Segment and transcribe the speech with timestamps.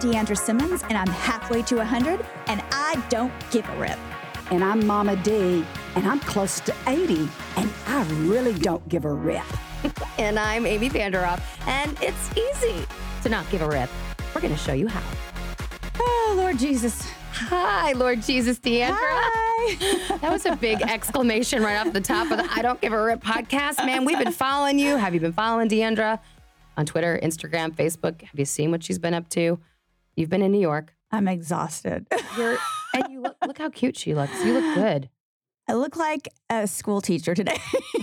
[0.00, 3.98] Deandra Simmons, and I'm halfway to 100, and I don't give a rip.
[4.50, 5.62] And I'm Mama D,
[5.94, 9.44] and I'm close to 80, and I really don't give a rip.
[10.18, 12.86] and I'm Amy Vanderoef, and it's easy
[13.22, 13.90] to not give a rip.
[14.34, 15.02] We're going to show you how.
[15.98, 17.06] Oh, Lord Jesus.
[17.32, 18.96] Hi, Lord Jesus, Deandra.
[18.98, 20.16] Hi.
[20.22, 23.02] that was a big exclamation right off the top of the I Don't Give a
[23.02, 24.06] Rip podcast, man.
[24.06, 24.96] We've been following you.
[24.96, 26.20] Have you been following Deandra
[26.78, 28.22] on Twitter, Instagram, Facebook?
[28.22, 29.60] Have you seen what she's been up to?
[30.16, 30.94] You've been in New York.
[31.10, 32.06] I'm exhausted.
[32.36, 32.56] You're,
[32.94, 34.44] and you look, look how cute she looks.
[34.44, 35.10] You look good.
[35.68, 37.56] I look like a school teacher today.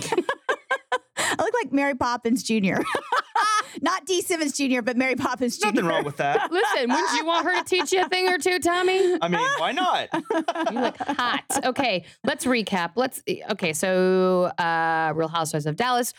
[1.18, 2.82] I look like Mary Poppins Jr.
[3.82, 4.22] Not D.
[4.22, 5.66] Simmons Jr., but Mary Poppins Jr.
[5.66, 6.50] Nothing wrong with that.
[6.50, 9.18] Listen, wouldn't you want her to teach you a thing or two, Tommy?
[9.20, 10.08] I mean, why not?
[10.72, 11.44] You look hot.
[11.64, 12.92] Okay, let's recap.
[12.96, 13.72] Let's okay.
[13.74, 16.12] So, uh, Real Housewives of Dallas,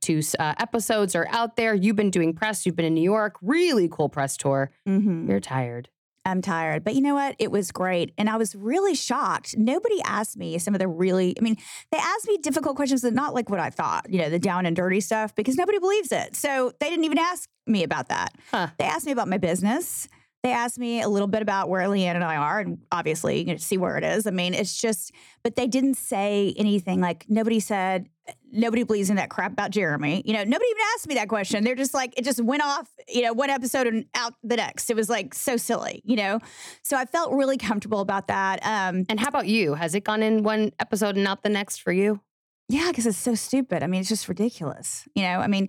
[0.00, 1.74] two uh, episodes are out there.
[1.74, 2.66] You've been doing press.
[2.66, 3.36] You've been in New York.
[3.42, 4.70] Really cool press tour.
[4.86, 5.28] Mhm.
[5.28, 5.88] You're tired.
[6.24, 6.82] I'm tired.
[6.82, 7.36] But you know what?
[7.38, 8.12] It was great.
[8.18, 9.56] And I was really shocked.
[9.56, 11.56] Nobody asked me some of the really, I mean,
[11.92, 14.66] they asked me difficult questions that not like what I thought, you know, the down
[14.66, 16.34] and dirty stuff, because nobody believes it.
[16.34, 18.34] So they didn't even ask me about that.
[18.50, 18.68] Huh.
[18.76, 20.08] They asked me about my business.
[20.42, 23.44] They asked me a little bit about where Leanne and I are, and obviously, you
[23.44, 24.26] can see where it is.
[24.28, 25.10] I mean, it's just,
[25.42, 28.08] but they didn't say anything like nobody said,
[28.50, 30.22] nobody believes in that crap about Jeremy.
[30.24, 31.64] You know, nobody even asked me that question.
[31.64, 34.90] They're just like, it just went off, you know, one episode and out the next.
[34.90, 36.40] It was like so silly, you know?
[36.82, 38.60] So I felt really comfortable about that.
[38.64, 39.74] Um, And how about you?
[39.74, 42.20] Has it gone in one episode and not the next for you?
[42.68, 43.84] yeah, because it's so stupid.
[43.84, 45.06] I mean, it's just ridiculous.
[45.14, 45.68] You know, I mean,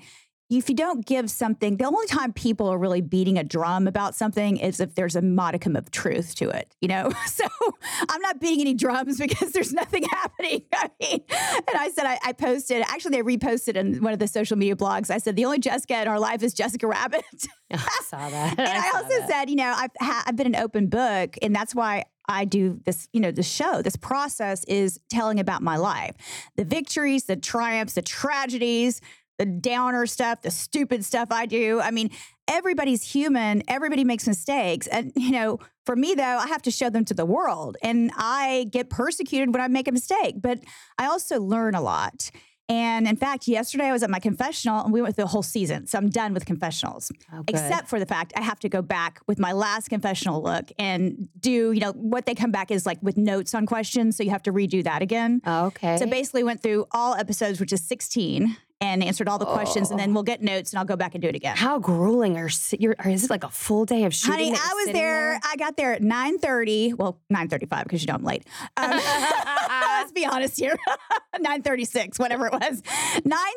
[0.49, 4.15] if you don't give something, the only time people are really beating a drum about
[4.15, 7.11] something is if there's a modicum of truth to it, you know?
[7.27, 7.45] So
[8.09, 10.63] I'm not beating any drums because there's nothing happening.
[10.73, 14.27] I mean, and I said, I, I posted, actually, they reposted in one of the
[14.27, 15.11] social media blogs.
[15.11, 17.25] I said, the only Jessica in our life is Jessica Rabbit.
[17.71, 18.57] I saw that.
[18.57, 19.29] and I, saw also that.
[19.29, 22.79] said, you know, I've ha- I've been an open book, and that's why I do
[22.85, 23.07] this.
[23.13, 26.15] You know, the show, this process is telling about my life,
[26.55, 29.01] the victories, the triumphs, the tragedies,
[29.37, 31.79] the downer stuff, the stupid stuff I do.
[31.79, 32.09] I mean,
[32.47, 33.63] everybody's human.
[33.67, 37.13] Everybody makes mistakes, and you know, for me though, I have to show them to
[37.13, 40.59] the world, and I get persecuted when I make a mistake, but
[40.97, 42.31] I also learn a lot.
[42.69, 45.43] And in fact, yesterday I was at my confessional and we went through the whole
[45.43, 45.87] season.
[45.87, 49.21] So I'm done with confessionals Oh, except for the fact I have to go back
[49.25, 52.97] with my last confessional look and do, you know, what they come back is like
[53.01, 54.17] with notes on questions.
[54.17, 55.41] So you have to redo that again.
[55.45, 55.97] Oh, okay.
[55.97, 59.91] So basically went through all episodes, which is 16, and answered all the questions.
[59.91, 61.55] And then we'll get notes and I'll go back and do it again.
[61.57, 64.33] how grueling are or is it like a full day of shooting?
[64.33, 66.95] Honey, I was sitting there, I got there at 9.30.
[66.95, 68.45] Well, 9.35 because you know I'm late.
[68.77, 68.91] Um,
[69.69, 70.77] let's be honest here.
[71.35, 72.81] 9.36, whatever it was.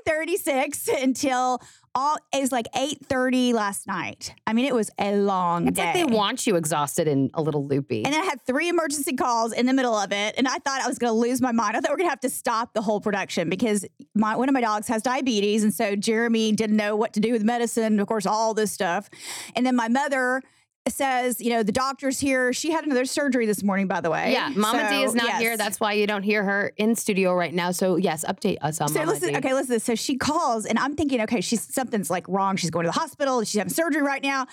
[0.07, 1.61] 9.36 until
[1.95, 4.35] all, it was like 8.30 last night.
[4.47, 5.85] I mean, it was a long It's day.
[5.87, 8.05] like they want you exhausted and a little loopy.
[8.05, 10.35] And then I had three emergency calls in the middle of it.
[10.39, 11.77] And I thought I was going to lose my mind.
[11.77, 13.85] I thought we are going to have to stop the whole production because
[14.15, 15.65] my, one of my dogs has diabetes.
[15.65, 19.11] And so Jeremy didn't know what to do with medicine, of course, all this stuff.
[19.57, 20.43] And then my mother
[20.89, 22.53] says, you know, the doctor's here.
[22.53, 24.33] She had another surgery this morning, by the way.
[24.33, 25.41] yeah, Mama D is not yes.
[25.41, 25.57] here.
[25.57, 27.71] That's why you don't hear her in studio right now.
[27.71, 29.37] So yes, update us on So Mama listen, D.
[29.37, 29.79] okay, listen.
[29.81, 32.57] So she calls, and I'm thinking, okay, she's something's like wrong.
[32.57, 33.43] She's going to the hospital.
[33.45, 34.47] She's having surgery right now.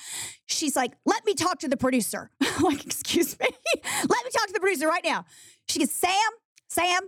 [0.47, 2.29] She's like, let me talk to the producer.
[2.59, 3.45] Like, excuse me,
[3.85, 5.25] let me talk to the producer right now.
[5.69, 6.11] She goes, Sam,
[6.67, 7.01] Sam,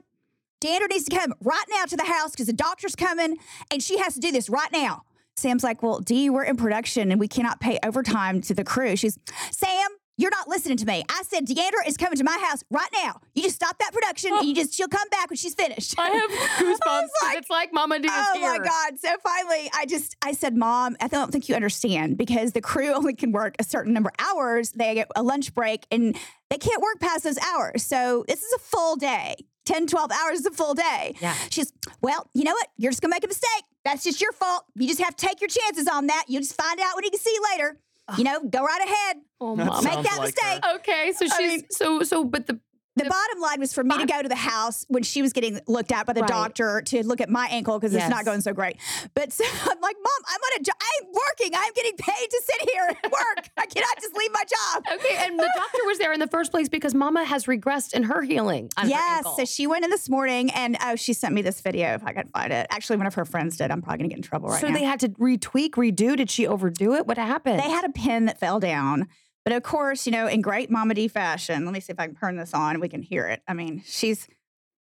[0.61, 3.37] Deandra needs to come right now to the house because the doctor's coming,
[3.71, 5.03] and she has to do this right now.
[5.39, 8.95] Sam's like, well, Dee, we're in production and we cannot pay overtime to the crew.
[8.95, 9.17] She's,
[9.51, 9.87] Sam,
[10.17, 11.05] you're not listening to me.
[11.09, 13.21] I said Deandra is coming to my house right now.
[13.35, 15.95] You just stop that production and you just she'll come back when she's finished.
[15.97, 16.79] I have goosebumps.
[16.81, 18.51] 'cause like, it's like Mama D Oh here.
[18.51, 18.99] my God.
[18.99, 22.91] So finally, I just, I said, Mom, I don't think you understand because the crew
[22.93, 24.71] only can work a certain number of hours.
[24.71, 26.17] They get a lunch break and
[26.49, 27.83] they can't work past those hours.
[27.83, 29.35] So this is a full day.
[29.65, 31.15] 10, 12 hours is a full day.
[31.21, 31.35] Yeah.
[31.49, 31.71] She's,
[32.01, 32.67] well, you know what?
[32.77, 33.63] You're just going to make a mistake.
[33.85, 34.65] That's just your fault.
[34.75, 36.25] You just have to take your chances on that.
[36.27, 37.77] You'll just find out when you can see later.
[38.17, 39.17] You know, go right ahead.
[39.39, 40.65] Oh, That Make that like mistake.
[40.65, 40.75] her.
[40.77, 42.59] Okay, so she's I mean- so so, but the
[42.99, 45.59] The bottom line was for me to go to the house when she was getting
[45.67, 46.29] looked at by the Right.
[46.29, 48.77] doctor to look at my ankle because it's not going so great.
[49.13, 50.75] But so I'm like, Mom, I'm on a job.
[50.81, 51.51] I'm working.
[51.55, 53.49] I'm getting paid to sit here and work.
[53.57, 54.83] I cannot just leave my job.
[54.99, 58.03] Okay, and the doctor was there in the first place because Mama has regressed in
[58.03, 58.69] her healing.
[58.75, 59.25] On her Yes.
[59.37, 62.11] So she went in this morning and oh, she sent me this video if I
[62.11, 62.67] can find it.
[62.69, 63.71] Actually, one of her friends did.
[63.71, 64.73] I'm probably gonna get in trouble right so now.
[64.73, 66.17] they had to retweak, redo.
[66.17, 67.07] Did she overdo it?
[67.07, 67.59] What happened?
[67.59, 69.07] They had a pin that fell down.
[69.49, 72.05] But of course, you know, in great Mama D fashion, let me see if I
[72.05, 72.79] can turn this on.
[72.79, 73.41] We can hear it.
[73.47, 74.27] I mean, she's,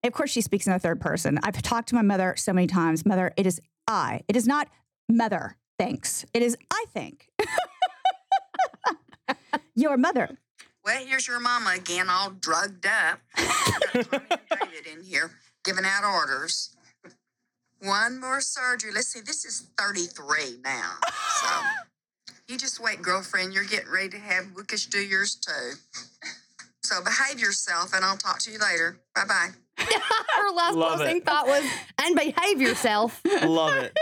[0.02, 1.38] of course, she speaks in the third person.
[1.44, 3.06] I've talked to my mother so many times.
[3.06, 4.22] Mother, it is I.
[4.26, 4.66] It is not
[5.08, 6.26] mother thanks.
[6.34, 7.30] It is I think.
[9.76, 10.36] Your mother.
[10.84, 13.20] Well, here's your mama again, all drugged up.
[13.94, 15.30] David in here
[15.64, 16.74] giving out orders.
[17.82, 18.90] One more surgery.
[18.92, 20.94] Let's see, this is 33 now.
[21.40, 21.48] So
[22.48, 23.52] you just wait, girlfriend.
[23.54, 25.76] You're getting ready to have Wickish do yours too.
[26.82, 28.98] So behave yourself, and I'll talk to you later.
[29.14, 29.48] Bye bye.
[29.78, 31.24] her last Love closing it.
[31.24, 31.64] thought was,
[32.00, 33.96] "And behave yourself." Love it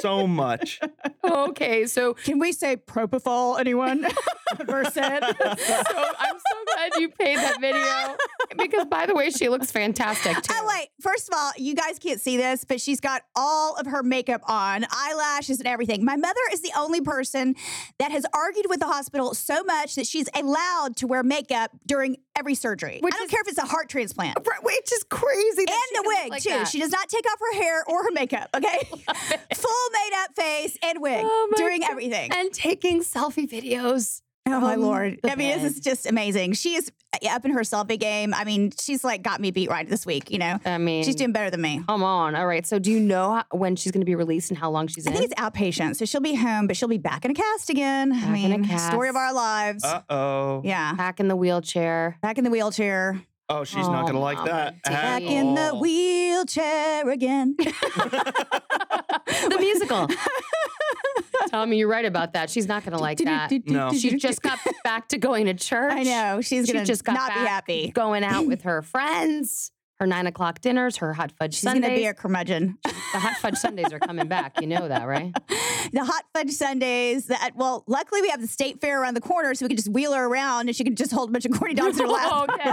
[0.00, 0.80] so much.
[1.24, 4.06] okay, so Can we say propofol, anyone?
[4.64, 4.94] Versed.
[4.94, 8.16] so I'm so glad you paid that video
[8.58, 10.54] because, by the way, she looks fantastic too.
[10.56, 10.88] Oh, wait.
[11.00, 14.42] First of all, you guys can't see this, but she's got all of her makeup
[14.48, 16.04] on, eyelashes and everything.
[16.04, 17.54] My mother is the only person
[17.98, 22.16] that has argued with the hospital so much that she's allowed to wear makeup during
[22.38, 22.98] every surgery.
[23.02, 24.36] Which I don't is- care if it's a heart transplant.
[24.46, 25.64] Right, Which is crazy.
[25.66, 26.50] And the wig, like too.
[26.50, 26.68] that.
[26.68, 28.88] She does not take off her hair or her makeup, okay?
[29.66, 31.90] Full made up face and wig Oh during God.
[31.90, 32.30] everything.
[32.32, 34.22] and taking selfie videos.
[34.48, 35.18] Oh my lord!
[35.24, 36.52] I mean, this is just amazing.
[36.52, 36.92] She is
[37.28, 38.32] up in her selfie game.
[38.32, 40.30] I mean, she's like got me beat right this week.
[40.30, 41.82] You know, I mean, she's doing better than me.
[41.88, 42.36] Come on.
[42.36, 42.64] All right.
[42.64, 45.10] So, do you know when she's going to be released and how long she's I
[45.10, 45.16] in?
[45.16, 48.12] think it's outpatient, so she'll be home, but she'll be back in a cast again.
[48.12, 49.82] I Back in a mean, story of our lives.
[49.82, 50.60] Uh oh.
[50.64, 52.16] yeah, back in the wheelchair.
[52.22, 53.20] back in the wheelchair.
[53.48, 54.76] Oh, she's not Oh, gonna like that.
[54.84, 54.94] dear.
[54.96, 57.56] at Back in the wheelchair again.
[59.48, 60.08] the musical.
[61.50, 62.50] Tommy, you're right about that.
[62.50, 63.50] She's not going to like that.
[63.66, 63.92] No.
[63.92, 65.92] She just got back to going to church.
[65.92, 67.90] I know she's She gonna just got not be back happy.
[67.90, 71.82] Going out with her friends, her nine o'clock dinners, her hot fudge She's Sundays.
[71.82, 72.78] gonna be a curmudgeon.
[72.84, 74.60] the hot fudge Sundays are coming back.
[74.60, 75.32] You know that, right?
[75.92, 77.26] the hot fudge Sundays.
[77.26, 79.88] That well, luckily we have the state fair around the corner, so we can just
[79.88, 82.10] wheel her around, and she can just hold a bunch of corny dogs in her
[82.12, 82.48] lap.
[82.50, 82.72] okay.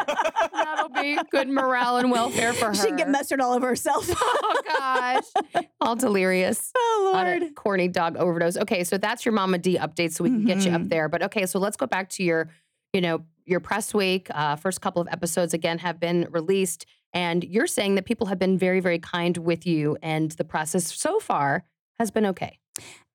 [0.54, 2.74] That'll be good morale and welfare for her.
[2.76, 4.10] She can get mustard all over herself.
[4.46, 5.64] Oh gosh.
[5.82, 6.72] All delirious.
[6.78, 7.56] oh Lord.
[7.56, 8.58] corny dog overdose.
[8.58, 10.90] Okay, so that's your Mama D update, so we can get you up Mhm.
[10.90, 11.10] there.
[11.10, 12.50] But okay, so let's go back to your,
[12.94, 14.28] you know, your press week.
[14.32, 18.40] Uh, first couple of episodes again have been released, and you're saying that people have
[18.40, 21.64] been very, very kind with you, and the process so far
[22.00, 22.60] has been okay.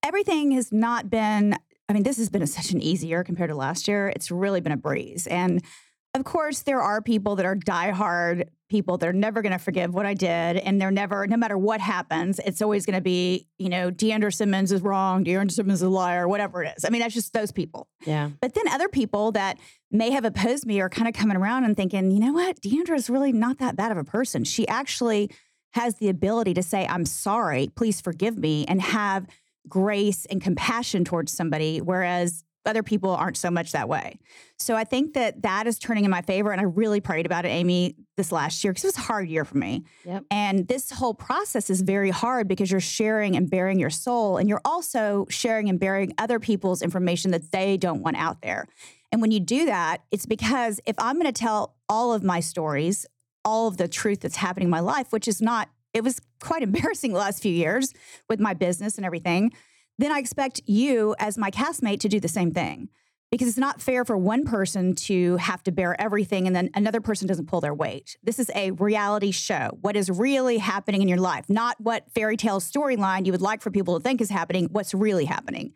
[0.02, 1.56] everything has not been
[1.88, 4.30] i mean this has been a, such an easy year compared to last year it's
[4.30, 5.62] really been a breeze and
[6.14, 10.04] of course there are people that are diehard people they're never going to forgive what
[10.06, 13.68] i did and they're never no matter what happens it's always going to be you
[13.68, 17.00] know deandra simmons is wrong deandra simmons is a liar whatever it is i mean
[17.00, 18.30] that's just those people Yeah.
[18.40, 19.58] but then other people that
[19.90, 22.60] may have opposed me are kind of coming around and thinking, you know what?
[22.60, 24.44] Deandra is really not that bad of a person.
[24.44, 25.30] She actually
[25.72, 29.26] has the ability to say, I'm sorry, please forgive me, and have
[29.66, 34.18] grace and compassion towards somebody, whereas other people aren't so much that way.
[34.58, 36.52] So I think that that is turning in my favor.
[36.52, 39.28] And I really prayed about it, Amy, this last year because it was a hard
[39.28, 39.84] year for me.
[40.04, 40.24] Yep.
[40.30, 44.48] And this whole process is very hard because you're sharing and bearing your soul, and
[44.48, 48.66] you're also sharing and bearing other people's information that they don't want out there.
[49.10, 52.40] And when you do that, it's because if I'm going to tell all of my
[52.40, 53.06] stories,
[53.44, 56.62] all of the truth that's happening in my life, which is not, it was quite
[56.62, 57.94] embarrassing the last few years
[58.28, 59.52] with my business and everything,
[59.98, 62.88] then I expect you as my castmate to do the same thing.
[63.30, 67.02] Because it's not fair for one person to have to bear everything and then another
[67.02, 68.16] person doesn't pull their weight.
[68.22, 69.76] This is a reality show.
[69.82, 73.60] What is really happening in your life, not what fairy tale storyline you would like
[73.60, 75.74] for people to think is happening, what's really happening.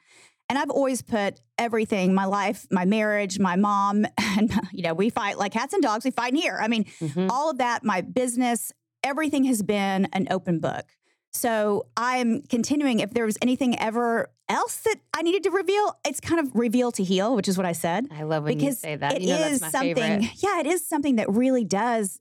[0.48, 5.10] And I've always put everything, my life, my marriage, my mom, and you know, we
[5.10, 6.58] fight like cats and dogs, we fight in here.
[6.58, 7.28] I mean, Mhm.
[7.30, 8.72] all of that, my business,
[9.04, 10.86] everything has been an open book.
[11.32, 13.00] So I'm continuing.
[13.00, 16.92] If there was anything ever else that I needed to reveal, it's kind of reveal
[16.92, 18.06] to heal, which is what I said.
[18.10, 19.14] I love when because you say that.
[19.14, 19.94] it you know is that's my something.
[19.94, 20.30] favorite.
[20.42, 22.20] Yeah, it is something that really does.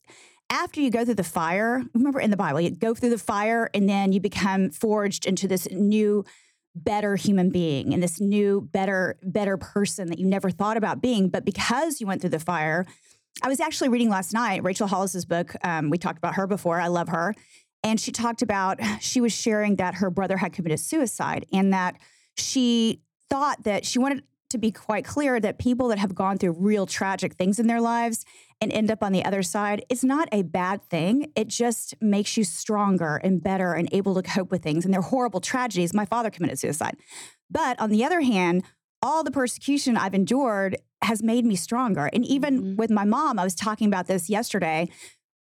[0.49, 3.69] After you go through the fire, remember in the Bible, you go through the fire
[3.73, 6.25] and then you become forged into this new,
[6.75, 11.29] better human being and this new, better, better person that you never thought about being.
[11.29, 12.85] But because you went through the fire,
[13.41, 15.53] I was actually reading last night Rachel Hollis's book.
[15.63, 16.79] Um, we talked about her before.
[16.79, 17.33] I love her.
[17.83, 21.97] And she talked about, she was sharing that her brother had committed suicide and that
[22.37, 26.51] she thought that she wanted to be quite clear that people that have gone through
[26.51, 28.25] real tragic things in their lives
[28.59, 31.31] and end up on the other side, it's not a bad thing.
[31.35, 34.83] It just makes you stronger and better and able to cope with things.
[34.83, 35.93] And they're horrible tragedies.
[35.93, 36.97] My father committed suicide.
[37.49, 38.63] But on the other hand,
[39.01, 42.09] all the persecution I've endured has made me stronger.
[42.11, 42.75] And even Mhm.
[42.75, 44.89] with my mom, I was talking about this yesterday.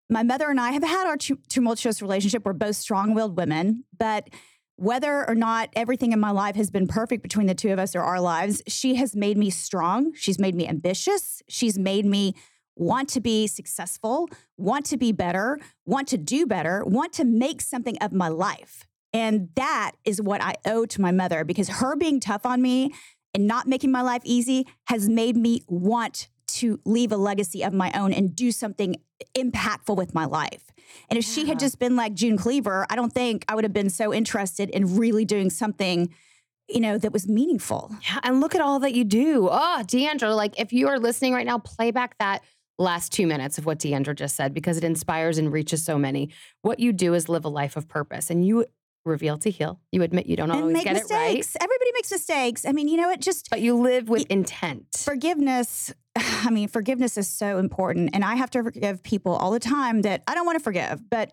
[0.10, 2.44] My mother and I have had our tumultuous relationship.
[2.44, 4.30] We're both strong willed women, but
[4.75, 7.96] whether or not everything in my life has been perfect between the two of us
[7.96, 10.13] or our lives, she has made me strong.
[10.16, 11.44] She's made me ambitious.
[11.48, 12.34] She's made me
[12.75, 17.62] want to be successful, want to be better, want to do better, want to make
[17.62, 18.88] something of my life.
[19.12, 22.94] And that is what I owe to my mother because her being tough on me
[23.34, 27.74] and not making my life easy has made me want to leave a legacy of
[27.74, 28.96] my own and do something
[29.36, 30.72] impactful with my life.
[31.10, 33.74] And if she had just been like June Cleaver, I don't think I would have
[33.74, 36.10] been so interested in really doing something,
[36.68, 37.96] you know, that was meaningful.
[38.10, 39.50] Yeah, and look at all that you do.
[39.51, 42.44] Oh, Deandra, like if you are listening right now, play back that
[42.77, 46.29] last two minutes of what Deandra just said because it inspires and reaches so many.
[46.62, 48.65] What you do is live a life of purpose and you
[49.06, 49.79] reveal to heal.
[49.91, 51.10] You admit you don't and always get mistakes.
[51.12, 52.65] it right, Everybody makes mistakes.
[52.65, 54.86] I mean, you know, it just but you live with intent.
[54.98, 55.94] forgiveness
[56.46, 60.02] i mean forgiveness is so important and i have to forgive people all the time
[60.04, 61.32] that i don't want to forgive but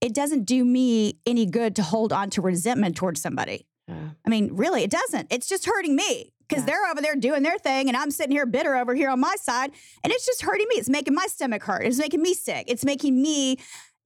[0.00, 3.66] it doesn't do me any good to hold on to resentment towards somebody.
[3.88, 4.10] Yeah.
[4.26, 5.28] i mean really it doesn't.
[5.32, 6.66] It's just hurting me because Yeah.
[6.66, 9.34] they're over there doing their thing and i'm sitting here bitter over here on my
[9.40, 9.70] side
[10.04, 10.74] and it's just hurting me.
[10.76, 11.86] It's making my stomach hurt.
[11.86, 12.64] It's making me sick.
[12.68, 13.58] It's making me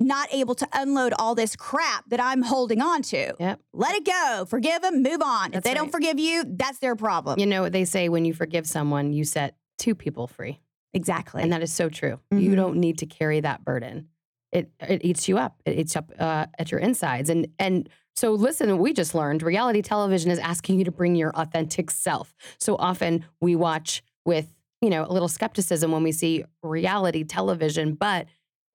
[0.03, 3.35] not able to unload all this crap that i'm holding on to.
[3.41, 3.61] Yep.
[3.73, 4.45] let it go.
[4.49, 5.47] Forgive them move on.
[5.49, 7.39] If That's they don't forgive you that's their problem.
[7.41, 10.61] You know what they say when you forgive someone, you set two people free.
[10.93, 12.19] exactly And that is so true.
[12.33, 12.57] You Mhm.
[12.57, 14.09] don't need to carry that burden.
[14.53, 15.61] It it eats you up.
[15.65, 17.31] It eats up uh, at your insides.
[17.31, 21.31] And and so listen, we just learned reality television is asking you to bring your
[21.31, 22.35] authentic self.
[22.59, 27.95] So often we watch with you know a little skepticism when we see reality television,
[27.95, 28.27] but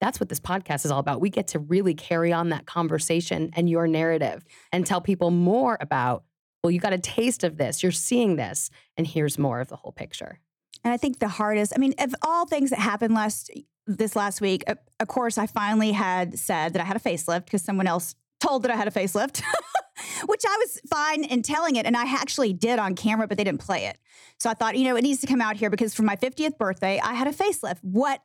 [0.01, 1.19] that's what this podcast is all about.
[1.19, 5.77] We get to really carry on that conversation and your narrative and tell people more
[5.81, 6.23] about.
[6.63, 7.83] Well, you got a taste of this.
[7.83, 10.39] You're seeing this, and here's more of the whole picture.
[10.85, 13.49] And I think the hardest, I mean, of all things that happened last
[13.87, 17.63] this last week, of, course, I finally had said that I had a facelift because
[17.63, 19.41] someone else told that I had a facelift,
[20.27, 21.87] which I was fine in telling it.
[21.87, 23.97] And I actually did on camera, but they didn't play it.
[24.39, 26.57] So I thought, you know, it needs to come out here because for my 50th
[26.59, 27.79] birthday, I had a facelift.
[27.81, 28.21] What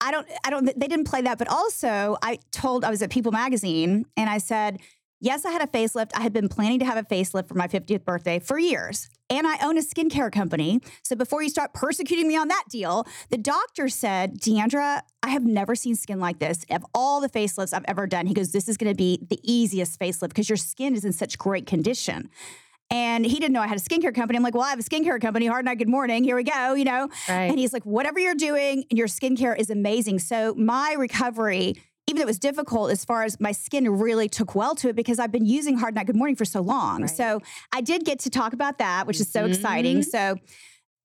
[0.00, 1.38] I don't, I don't, they didn't play that.
[1.38, 4.78] But also, I told, I was at People Magazine and I said,
[5.20, 6.10] Yes, I had a facelift.
[6.14, 9.10] I had been planning to have a facelift for my 50th birthday for years.
[9.28, 10.80] And I own a skincare company.
[11.02, 15.44] So before you start persecuting me on that deal, the doctor said, Deandra, I have
[15.44, 16.64] never seen skin like this.
[16.70, 19.40] Of all the facelifts I've ever done, he goes, This is going to be the
[19.42, 22.30] easiest facelift because your skin is in such great condition.
[22.90, 24.38] And he didn't know I had a skincare company.
[24.38, 25.46] I'm like, well, I have a skincare company.
[25.46, 26.24] Hard night, good morning.
[26.24, 27.08] Here we go, you know?
[27.28, 27.50] Right.
[27.50, 30.20] And he's like, whatever you're doing, your skincare is amazing.
[30.20, 31.74] So my recovery,
[32.08, 34.96] even though it was difficult as far as my skin really took well to it
[34.96, 37.02] because I've been using Hard Night Good Morning for so long.
[37.02, 37.10] Right.
[37.10, 39.48] So I did get to talk about that, which is so Mhm.
[39.54, 40.02] exciting.
[40.02, 40.36] So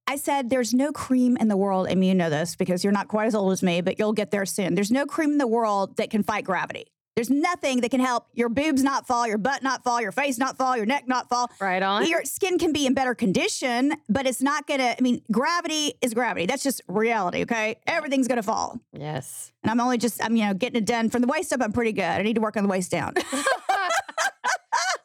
[0.07, 3.07] I said, there's no cream in the world, and you know this because you're not
[3.07, 4.75] quite as old as me, but you'll get there soon.
[4.75, 6.85] There's no cream in the world that can fight gravity.
[7.15, 10.39] There's nothing that can help your boobs not fall, your butt not fall, your face
[10.39, 11.51] not fall, your neck not fall.
[11.61, 12.07] right on.
[12.07, 16.15] Your skin can be in better condition, but it's not gonna, I mean, gravity is
[16.15, 16.47] gravity.
[16.47, 17.75] That's just reality, okay?
[17.85, 18.79] Everything's gonna fall.
[18.93, 19.51] Yes.
[19.61, 21.61] And I'm only just, I'm, you know, getting it done from the waist up.
[21.61, 22.03] I'm pretty good.
[22.03, 23.13] I need to work on the waist down.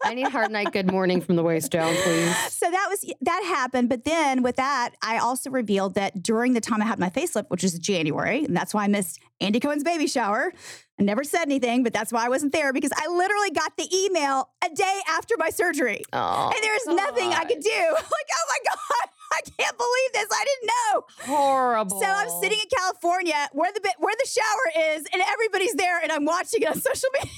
[0.02, 2.34] I need hard night good morning from the waist down, please.
[2.52, 3.90] so that was, that happened.
[3.90, 7.46] But then with that, I also revealed that during the time I had my facelift,
[7.48, 10.54] which was January, and that's why I missed Andy Cohen's baby shower.
[11.00, 13.88] I never said anything, but that's why I wasn't there because I literally got the
[13.94, 16.02] email a day after my surgery.
[16.12, 17.70] Oh, and there's nothing I could do.
[18.18, 20.26] Like, oh my God, I can't believe this.
[20.32, 21.34] I didn't know.
[21.36, 22.00] horrible.
[22.00, 26.10] So I'm sitting in California where the where the shower is, and everybody's there, and
[26.10, 27.30] I'm watching it on social media.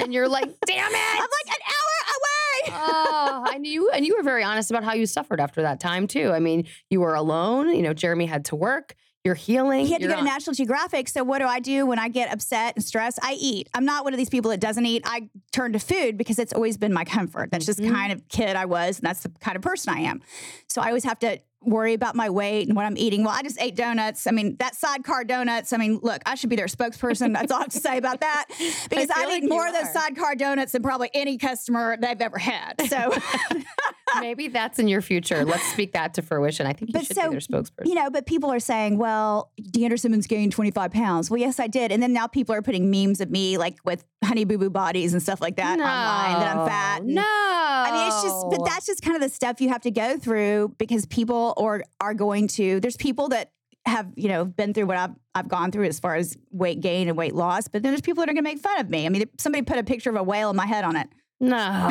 [0.00, 1.14] and you're like, damn it.
[1.14, 2.78] I'm like an hour away.
[2.78, 5.80] oh, I knew you, and you were very honest about how you suffered after that
[5.80, 6.32] time too.
[6.32, 7.74] I mean, you were alone.
[7.74, 8.94] You know, Jeremy had to work.
[9.26, 9.84] You're healing.
[9.84, 11.08] He had to go to National Geographic.
[11.08, 13.18] So what do I do when I get upset and stressed?
[13.22, 13.68] I eat.
[13.74, 15.02] I'm not one of these people that doesn't eat.
[15.04, 17.50] I turn to food because it's always been my comfort.
[17.50, 17.92] That's just Mhm.
[17.92, 20.22] kind of kid I was, and that's the kind of person I am.
[20.68, 23.24] So I always have to worry about my weight and what I'm eating.
[23.24, 24.28] Well, I just ate donuts.
[24.28, 25.72] I mean, that sidecar donuts.
[25.72, 27.32] I mean, look, I should be their spokesperson.
[27.32, 28.44] That's all I have to say about that
[28.88, 32.20] because feel I, like eat more of those sidecar donuts than probably any customer they've
[32.20, 32.74] ever had.
[32.88, 33.12] So.
[34.20, 35.44] Maybe that's in your future.
[35.44, 36.66] Let's speak that to fruition.
[36.66, 37.86] I think you But should so, be their spokesperson.
[37.86, 41.30] You know, but people are saying, well, Deandra Simmons gained 25 pounds.
[41.30, 41.90] Well, yes, I did.
[41.92, 45.12] And then now people are putting memes of me like with honey boo boo bodies
[45.12, 47.02] and stuff like that online that I'm fat.
[47.02, 47.22] and- No.
[47.24, 49.90] I mean, it's it's just, but that's just kind of the stuff you have to
[49.90, 52.80] go through because people or are going to.
[52.80, 53.50] There's people that
[53.84, 57.08] have you know been through what I've I've gone through as far as weight gain
[57.08, 59.04] and weight loss, but then there's people that are going to make fun of me.
[59.06, 61.08] I mean, somebody put a picture of a whale in my head on it.
[61.40, 61.90] No.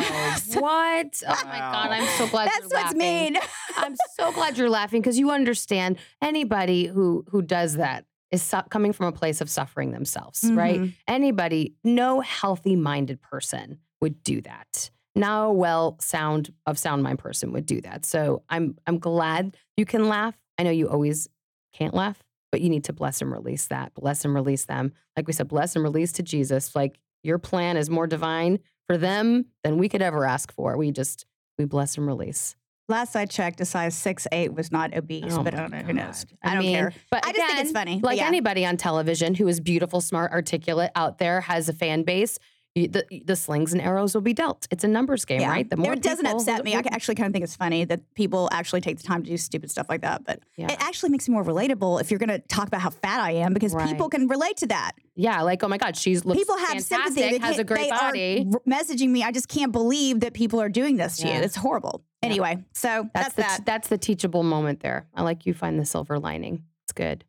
[0.54, 1.22] what?
[1.28, 1.90] Oh my God.
[1.90, 2.98] I'm so glad That's what's laughing.
[2.98, 3.36] mean.
[3.76, 8.62] I'm so glad you're laughing because you understand anybody who who does that is su-
[8.70, 10.80] coming from a place of suffering themselves, right?
[10.80, 10.94] Mhm.
[11.06, 14.90] Anybody, no healthy minded person would do that.
[15.14, 18.04] No well sound of sound mind person would do that.
[18.04, 20.36] So I'm I'm glad you can laugh.
[20.58, 21.28] I know you always
[21.72, 23.94] can't laugh, but you need to bless and release that.
[23.94, 24.92] Bless and release them.
[25.16, 26.74] Like we said, bless and release to Jesus.
[26.74, 30.76] Like your plan is more divine for them than we could ever ask for.
[30.76, 31.26] We just
[31.58, 32.56] we bless and release.
[32.88, 35.78] Last I checked, a size six eight was not obese, Oh but I don't know.
[35.78, 36.24] Who knows?
[36.24, 36.38] God.
[36.42, 36.92] I, don't mean, care.
[37.10, 38.00] But I just think it's again, funny.
[38.00, 38.26] Like yeah.
[38.26, 42.38] anybody on television who is beautiful, smart, articulate out there has a fan base.
[42.76, 44.66] The, the slings and arrows will be dealt.
[44.70, 45.48] It's a numbers game, Yeah.
[45.48, 45.68] right?
[45.68, 46.74] The more it doesn't upset me.
[46.74, 49.38] I actually kind of think it's funny that people actually take the time to do
[49.38, 50.24] stupid stuff like that.
[50.24, 50.66] But Yeah.
[50.70, 53.30] it actually makes me more relatable if you're going to talk about how fat I
[53.32, 53.88] am because Right.
[53.88, 54.92] people can relate to that.
[55.14, 57.14] yeah, like oh my god, she's looks people have sympathy.
[57.22, 58.44] They, has a great body.
[58.68, 59.22] messaging me.
[59.22, 61.38] I just can't believe that people are doing this to Yeah.
[61.38, 61.44] you.
[61.44, 62.02] It's horrible.
[62.22, 63.64] Anyway, so That's that's, the that.
[63.64, 65.06] that's the teachable moment there.
[65.14, 66.64] I like you find the silver lining.
[66.84, 67.24] It's good.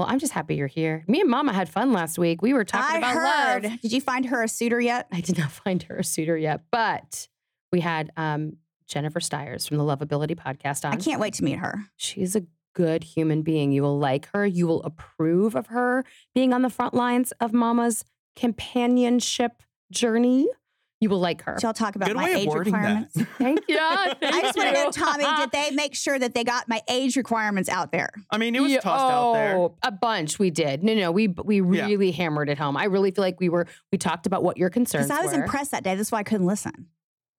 [0.00, 1.04] Well, I'm just happy you're here.
[1.08, 2.40] Me and Mama had fun last week.
[2.40, 3.64] We were talking I about heard.
[3.64, 3.80] love.
[3.82, 5.06] Did you find her a suitor yet?
[5.12, 7.28] I did not find her a suitor yet, but
[7.70, 10.94] we had um, Jennifer Stiers from the Lovability podcast on.
[10.94, 11.84] I can't wait to meet her.
[11.98, 13.72] She's a good human being.
[13.72, 14.46] You will like her.
[14.46, 16.02] You will approve of her
[16.34, 18.02] being on the front lines of Mama's
[18.36, 20.48] companionship journey.
[21.00, 21.56] You will like her.
[21.60, 23.14] Shall talk about Good my age requirements.
[23.14, 23.26] that.
[23.38, 23.78] Thank you.
[23.80, 27.16] I just want to know, Tommy, did they make sure that they got my age
[27.16, 28.10] requirements out there?
[28.30, 29.56] I mean, it was Yeah, tossed out there.
[29.56, 30.84] oh, A bunch we did.
[30.84, 31.86] No, no, we we Yeah.
[31.86, 32.76] really hammered it home.
[32.76, 35.34] I really feel like we were we talked about what your concerns Because I was
[35.34, 35.42] were.
[35.42, 35.94] impressed that day.
[35.94, 36.88] That's why I couldn't listen.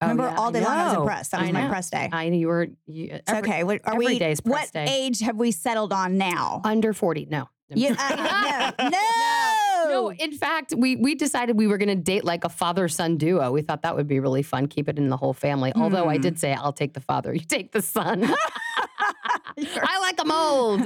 [0.03, 1.29] Oh, Remember, yeah, all I day long I was impressed.
[1.31, 1.69] That was I my know.
[1.69, 2.09] press day.
[2.11, 3.63] I knew you were you, It's every- okay.
[3.63, 4.17] What, are every we?
[4.17, 4.85] day's press what day.
[4.89, 6.61] age have we settled on now?
[6.63, 7.27] under 40.
[7.29, 7.47] No.
[7.73, 8.99] You, uh, no, no,
[9.91, 13.17] No, in fact, we we decided we were going to date like a father son
[13.17, 13.51] duo.
[13.51, 14.67] We thought that would be really fun.
[14.67, 15.71] Keep it in the whole family.
[15.75, 16.21] Although I Hmm.
[16.21, 18.23] did say I'll take the father, you take the son.
[19.57, 20.81] I like them old.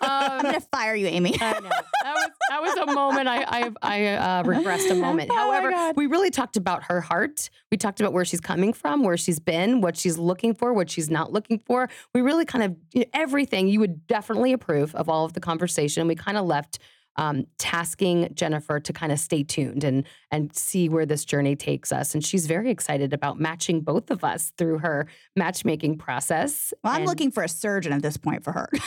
[0.00, 1.36] I'm Um, gonna fire you, Amy.
[1.40, 5.30] I know that was that was a moment I I, I uh, regressed a moment.
[5.32, 7.48] Oh However, we really talked about her heart.
[7.70, 10.90] We talked about where she's coming from, where she's been, what she's looking for, what
[10.90, 11.88] she's not looking for.
[12.14, 15.40] We really kind of you know, everything you would definitely approve of all of the
[15.40, 16.06] conversation.
[16.06, 16.78] We kind of left
[17.16, 21.92] um, tasking Jennifer to kind of stay tuned and and see where this journey takes
[21.92, 22.14] us.
[22.14, 26.72] And she's very excited about matching both of us through her matchmaking process.
[26.82, 28.68] Well, I'm And- looking for a surgeon at this point for her.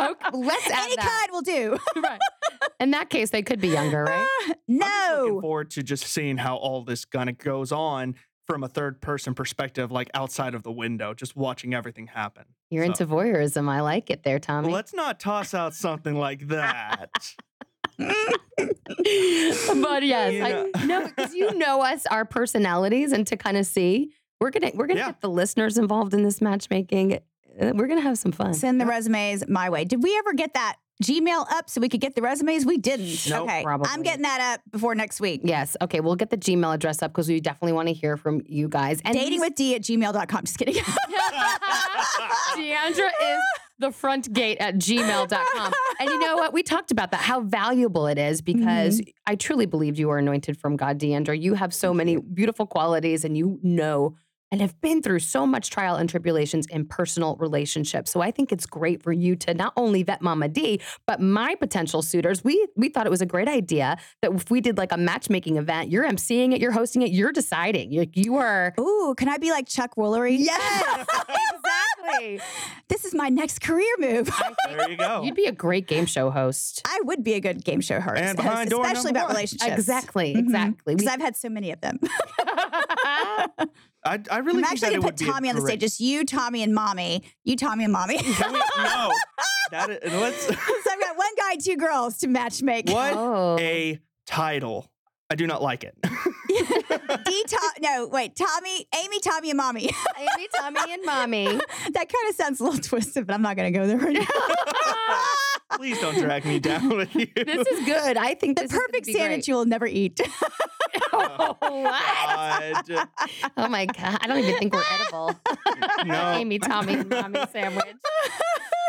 [0.00, 1.26] okay, let's add Any that.
[1.28, 1.78] kind will do.
[2.02, 2.18] right.
[2.80, 4.26] In that case, they could be younger, right?
[4.68, 8.14] I'm just looking forward to just seeing how all this kind of goes on
[8.46, 12.44] from a third person perspective, like outside of the window, just watching everything happen.
[12.70, 13.68] You're So- into voyeurism.
[13.68, 14.66] I like it there, Tommy.
[14.68, 17.10] Well, let's not toss out something like that.
[17.96, 18.14] but
[20.02, 20.64] yes, Yeah.
[20.74, 24.70] I know because you know us, our personalities, and to kind of see, we're gonna
[24.74, 25.06] we're gonna Yeah.
[25.06, 27.14] get the listeners involved in this matchmaking.
[27.60, 28.52] Uh, We're gonna have some fun.
[28.54, 29.84] Send the resumes my way.
[29.84, 32.64] Did we ever get that Gmail up so we could get the resumes?
[32.64, 33.28] We didn't.
[33.28, 33.48] Nope.
[33.48, 33.62] okay.
[33.62, 33.88] Probably.
[33.90, 35.40] I'm getting that up before next week.
[35.44, 35.76] Yes.
[35.82, 36.00] Okay.
[36.00, 39.00] We'll get the Gmail address up because we definitely want to hear from you guys.
[39.04, 40.44] And Dating with D at gmail.com.
[40.44, 40.74] Just kidding.
[42.56, 43.42] Deandra is
[43.78, 45.72] the front gate at gmail.com.
[46.00, 46.52] And you know what?
[46.52, 49.10] We talked about that, how valuable it is because mm-hmm.
[49.26, 51.40] I truly believe you are anointed from God, Deandra.
[51.40, 54.16] You have so many beautiful qualities and you know
[54.52, 58.10] and have been through so much trial and tribulations in personal relationships.
[58.10, 61.54] So I think it's great for you to not only vet Mama D, but my
[61.56, 62.44] potential suitors.
[62.44, 65.56] We we thought it was a great idea that if we did like a matchmaking
[65.56, 67.90] event, you're emceeing it, you're hosting it, you're deciding.
[67.92, 70.36] You, you are Ooh, can I be like Chuck Woolery?
[70.38, 72.40] Yes, exactly.
[72.88, 74.30] This is my next career move.
[74.68, 75.22] there you go.
[75.22, 76.82] You'd be a great game show host.
[76.84, 79.36] I would be a good game show host, And host, door especially about one.
[79.36, 79.72] relationships.
[79.72, 80.38] Exactly, Mhm.
[80.38, 80.94] exactly.
[80.94, 81.98] Because We- I've had so many of them.
[84.04, 85.80] I, I really I'm actually gonna put would be a Tommy on the great- stage.
[85.80, 87.22] Just you, Tommy, and Mommy.
[87.44, 88.18] You, Tommy, and Mommy.
[88.18, 89.12] so Can we, no,
[89.70, 90.48] that is, let's.
[90.50, 92.88] I've got one guy, two girls to match make.
[92.90, 93.56] What Oh.
[93.58, 94.90] a title!
[95.30, 95.96] I do not like it.
[96.04, 99.90] D Tom, no, wait, Tommy, Amy, Tommy, and Mommy.
[100.18, 101.44] Amy, Tommy, and Mommy.
[101.92, 104.12] that kind of sounds a little twisted, but I'm not going to go there right
[104.14, 105.76] now.
[105.76, 107.26] Please don't drag me down with you.
[107.34, 108.16] This is good.
[108.16, 110.20] I think the this is perfect be sandwich you will never eat.
[111.16, 112.86] Oh, what?
[112.86, 113.08] God.
[113.56, 114.18] Oh my god!
[114.20, 115.34] I don't even think we're edible.
[116.04, 116.32] No.
[116.32, 117.94] Amy, Tommy, and Mommy sandwich.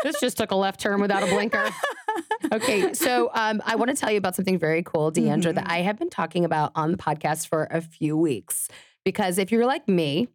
[0.02, 1.70] This just took a left turn without a blinker.
[2.52, 5.78] Okay, so um, I want to tell you about something very cool, Deandra, that I
[5.78, 8.68] have been talking about on the podcast for a few weeks
[9.04, 10.28] Because if you're like me,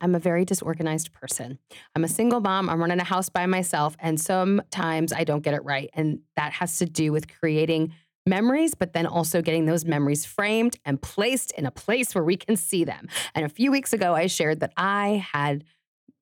[0.00, 1.58] I'm a very disorganized person.
[1.94, 2.68] I'm a single mom.
[2.68, 3.96] I'm running a house by myself.
[4.00, 5.90] And sometimes I don't get it right.
[5.94, 7.92] And that has to do with creating
[8.28, 12.36] memories, but then also getting those memories framed and placed in a place where we
[12.36, 13.08] can see them.
[13.34, 15.64] And a few weeks ago, I shared that I had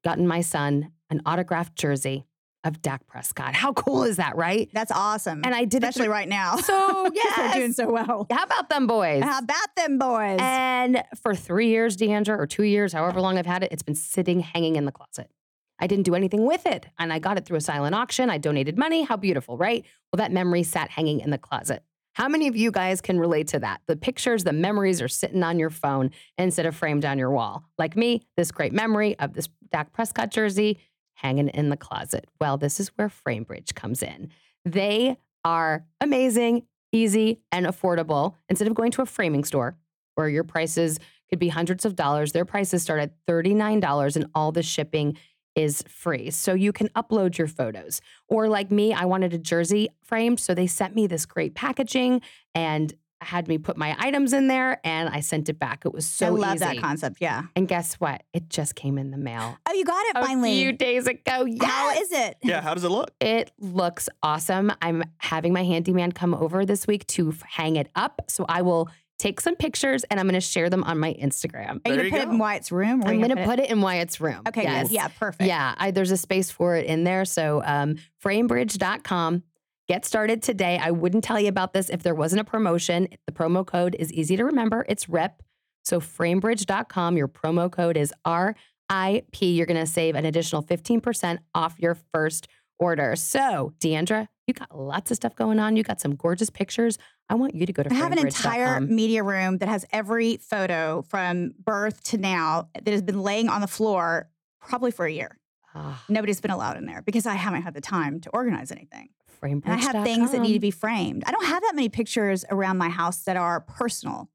[0.05, 2.25] gotten my son an autographed jersey
[2.65, 3.55] of Dak Prescott.
[3.55, 4.69] How cool is that, right?
[4.73, 5.43] That's awesome.
[5.45, 6.57] And I did it especially through- right now.
[6.57, 8.27] So, yes, they're doing so well.
[8.31, 9.23] How about them boys?
[9.23, 10.39] How about them boys?
[10.41, 13.95] And for three years, Deandra, or two years, however long I've had it, it's been
[13.95, 15.31] sitting hanging in the closet.
[15.79, 16.87] I didn't do anything with it.
[16.99, 18.31] And I got it through a silent auction.
[18.31, 19.03] I donated money.
[19.05, 19.85] How beautiful, right?
[20.13, 21.85] Well, that memory sat hanging in the closet.
[22.17, 23.83] How many of you guys can relate to that?
[23.89, 27.65] The pictures, the memories are sitting on your phone instead of framed on your wall.
[27.77, 30.79] Like me, this great memory of this Dak Prescott jersey
[31.13, 32.27] hanging in the closet.
[32.41, 34.31] Well, this is where FrameBridge comes in.
[34.65, 38.33] They are amazing, easy, and affordable.
[38.49, 39.77] Instead of going to a framing store
[40.15, 40.99] where your prices
[41.29, 45.19] could be hundreds of dollars, their prices start at $39 and all the shipping
[45.57, 46.31] is free.
[46.31, 48.01] So you can upload your photos.
[48.29, 50.39] Or like me, I wanted a jersey framed.
[50.39, 52.21] So they sent me this great packaging
[52.55, 55.87] and had me put my items in there and I sent it back.
[55.87, 56.65] It was so I love easy.
[56.67, 57.17] that concept.
[57.19, 57.45] Yeah.
[57.57, 58.23] And guess what?
[58.35, 60.51] It just came in the mail Oh, you got it a finally.
[60.51, 61.47] A few days ago.
[61.47, 61.65] Yes.
[61.65, 62.37] How is it?
[62.43, 63.11] Yeah, how does it look?
[63.21, 64.71] It looks awesome.
[64.83, 68.21] I'm having my handyman come over this week to hang it up.
[68.29, 71.81] So I will take some pictures and I'm going to share them on my Instagram.
[71.85, 73.03] Are you gonna you put it in Wyatt's room?
[73.05, 74.43] I'm going to put it in Wyatt's room.
[74.49, 74.91] Okay, yes.
[74.91, 75.47] Yeah, perfect.
[75.47, 77.25] Yeah, I, there's a space for it in there.
[77.25, 79.43] So um, framebridge.com.
[79.89, 80.79] Get started today.
[80.83, 83.09] I wouldn't tell you about this if there wasn't a promotion.
[83.27, 84.85] The promo code is easy to remember.
[84.89, 85.43] It's RIP.
[85.85, 87.17] So framebridge.com.
[87.17, 89.37] Your promo code is RIP.
[89.41, 92.49] You're going to save an additional 15% off your first
[92.79, 93.15] order.
[93.15, 95.77] So, Deandra, you got lots of stuff going on.
[95.77, 96.99] You got some gorgeous pictures.
[97.29, 100.37] I want you to go to I have an entire media room that has every
[100.37, 104.31] photo from birth to now that has been laying on the floor
[104.61, 105.39] probably for a year.
[105.75, 109.09] Ah, Nobody's been allowed in there because I haven't had the time to organize anything.
[109.43, 111.23] And I have things that need to be framed.
[111.27, 114.31] I don't have that many pictures around my house that are personal.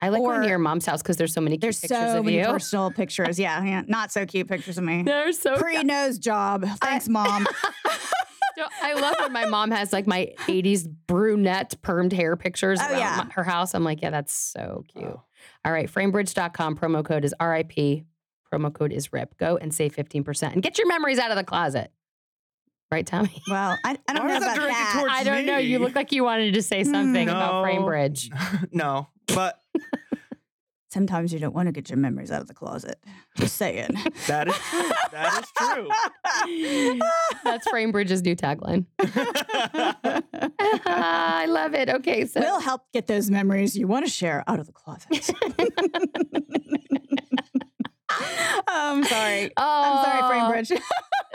[0.00, 2.18] I like going to your mom's house because there's so many cute There's pictures so
[2.18, 2.46] of many you.
[2.46, 3.38] personal pictures.
[3.38, 5.02] Yeah, yeah, not so cute pictures of me.
[5.06, 6.66] They're so Pre nose job.
[6.80, 7.46] Thanks, mom.
[8.56, 12.90] So I love when my mom has like my 80s brunette permed hair pictures Oh,
[12.90, 13.24] around yeah.
[13.26, 13.74] my- her house.
[13.74, 15.04] I'm like, yeah, that's so cute.
[15.04, 15.22] Oh.
[15.64, 16.76] All right, framebridge.com.
[16.76, 18.04] Promo code is RIP.
[18.52, 19.36] Promo code is RIP.
[19.38, 21.90] Go and save 15% and get your memories out of the closet.
[22.90, 23.42] Right, Tommy?
[23.48, 25.06] Well, I, I don't Why know is that about that.
[25.10, 25.56] I don't know.
[25.56, 27.34] You look like you wanted to say something hmm.
[27.34, 28.28] about Framebridge.
[28.72, 29.58] no, but
[30.92, 33.02] Sometimes you don't want to get your memories out of the closet.
[33.38, 33.96] Just saying.
[34.26, 34.90] that is true.
[35.10, 35.88] That is true.
[37.44, 38.84] That's Framebridge's new tagline.
[40.84, 41.88] I love it.
[41.88, 45.30] Okay, so we'll help get those memories you want to share out of the closet.
[48.68, 49.50] I'm sorry.
[49.56, 50.28] I'm sorry, Oh.
[50.30, 50.78] Framebridge.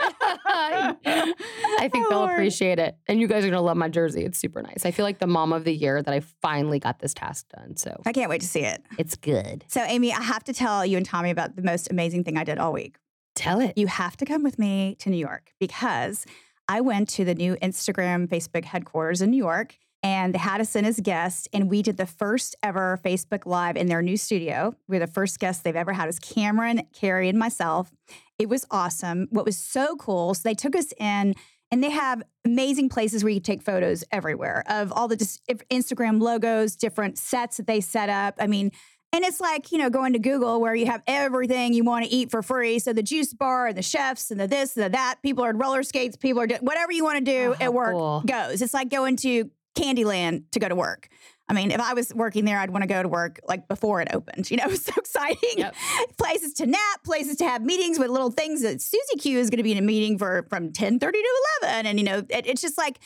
[0.00, 2.96] I think they'll appreciate it.
[3.06, 4.24] And you guys are going to love my jersey.
[4.24, 4.84] It's super nice.
[4.84, 7.76] I feel like the mom of the year that I finally got this task done.
[7.76, 8.82] So I can't wait to see it.
[8.98, 9.64] it's good.
[9.68, 12.44] So, Amy, I have to tell you and Tommy about the most amazing thing I
[12.44, 12.96] did all week.
[13.34, 13.76] Tell it.
[13.76, 16.26] You have to come with me to New York because
[16.68, 20.76] I went to the new Instagram, Facebook headquarters in New York and they had us
[20.76, 21.48] in as guests.
[21.52, 24.74] And we did the first ever Facebook Live in their new studio.
[24.86, 27.90] We're the first guests they've ever had as Cameron, Carrie, and myself.
[28.38, 29.26] It was awesome.
[29.30, 31.34] What was so cool, so they took us in
[31.70, 36.20] and they have amazing places where you take photos everywhere of all the just Instagram
[36.22, 38.36] logos, different sets that they set up.
[38.38, 38.70] I mean,
[39.12, 42.10] and it's like, you know, going to Google where you have everything you want to
[42.10, 42.78] eat for free.
[42.78, 45.16] So the juice bar and the chefs and the this and the that.
[45.22, 46.16] People are roller skates.
[46.16, 48.22] People are doing whatever you want to do Oh, at work cool.
[48.26, 48.60] goes.
[48.62, 51.08] It's like going to Candyland to go to work.
[51.48, 54.02] I mean, if I was working there, I'd want to go to work like before
[54.02, 54.50] it opened.
[54.50, 55.58] You know, it was so exciting.
[55.58, 55.74] Yep.
[56.18, 59.58] places to nap, places to have meetings with little things that Susie Q is going
[59.58, 61.28] to be in a meeting for from 10 30 to
[61.62, 61.86] 11.
[61.86, 62.98] And, you know, it, it's just like,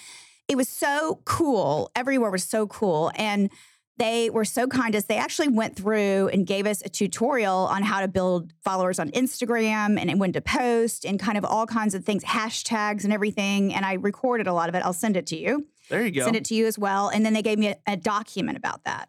[0.49, 1.91] it was so cool.
[1.95, 3.13] Everywhere was so cool.
[3.15, 3.51] And
[3.99, 5.05] they were so kind to us.
[5.05, 9.11] They actually went through and gave us a tutorial on how to build followers on
[9.11, 13.73] Instagram and when to post and kind of all kinds of things, hashtags and everything.
[13.73, 14.83] And I recorded a lot of it.
[14.85, 16.25] I'll send it to you There you go.
[16.25, 17.09] send it to you as well.
[17.09, 19.09] And then they gave me a, a document about that.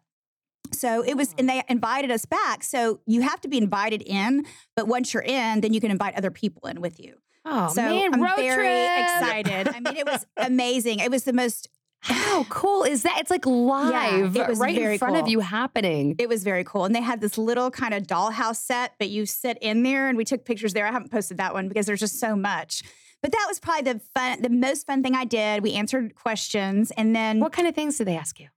[0.72, 1.34] So it was, ah.
[1.38, 2.62] and they invited us back.
[2.62, 4.44] So you have to be invited in,
[4.76, 7.14] but once you're in, then you can invite other people in with you.
[7.44, 8.14] Oh, so man.
[8.14, 9.00] I'm road very trip.
[9.00, 9.68] excited.
[9.68, 11.00] I mean, it was amazing.
[11.00, 11.68] It was the most,
[12.00, 13.18] How cool is that?
[13.20, 16.16] It's like live it was right in front of you happening.
[16.18, 16.84] it was very cool.
[16.84, 20.16] And they had this little kind of dollhouse set, but you sit in there and
[20.16, 20.86] we took pictures there.
[20.86, 22.82] I haven't posted that one because there's just so much.
[23.24, 25.62] But that was probably the fun, the most fun thing I did.
[25.62, 28.48] We answered questions and then What kind of things did they ask you?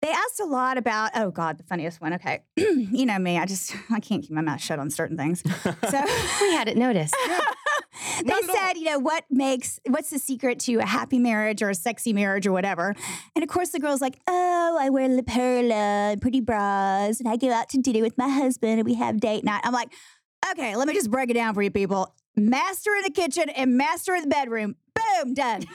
[0.00, 2.14] They asked a lot about, oh God, the funniest one.
[2.14, 2.42] Okay.
[2.56, 5.42] you know me, I just, I can't keep my mouth shut on certain things.
[5.42, 5.70] So
[6.40, 7.14] We hadn't noticed.
[7.26, 8.56] they Not at all.
[8.56, 12.14] said, you know, what makes, what's the secret to a happy marriage or a sexy
[12.14, 12.94] marriage or whatever?
[13.34, 15.74] And of course, the girl's like, oh, I wear La Perla
[16.12, 19.20] and pretty bras and I go out to dinner with my husband and we have
[19.20, 19.60] date night.
[19.64, 19.92] I'm like,
[20.52, 22.14] okay, let me just break it down for you people.
[22.36, 24.76] Master in the kitchen and master in the bedroom.
[25.22, 25.62] Boom, done.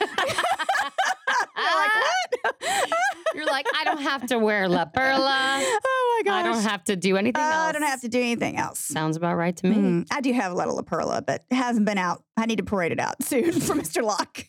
[3.34, 5.60] You're like, I don't have to wear La Perla.
[5.62, 6.40] oh my gosh.
[6.40, 7.68] I don't have to do anything Oh, else.
[7.68, 8.78] I don't have to do anything else.
[8.80, 9.76] Sounds about right to me.
[9.76, 12.24] Mm, I do have a little La Perla, but it hasn't been out.
[12.36, 14.02] I need to parade it out soon for Mr.
[14.02, 14.44] Lock.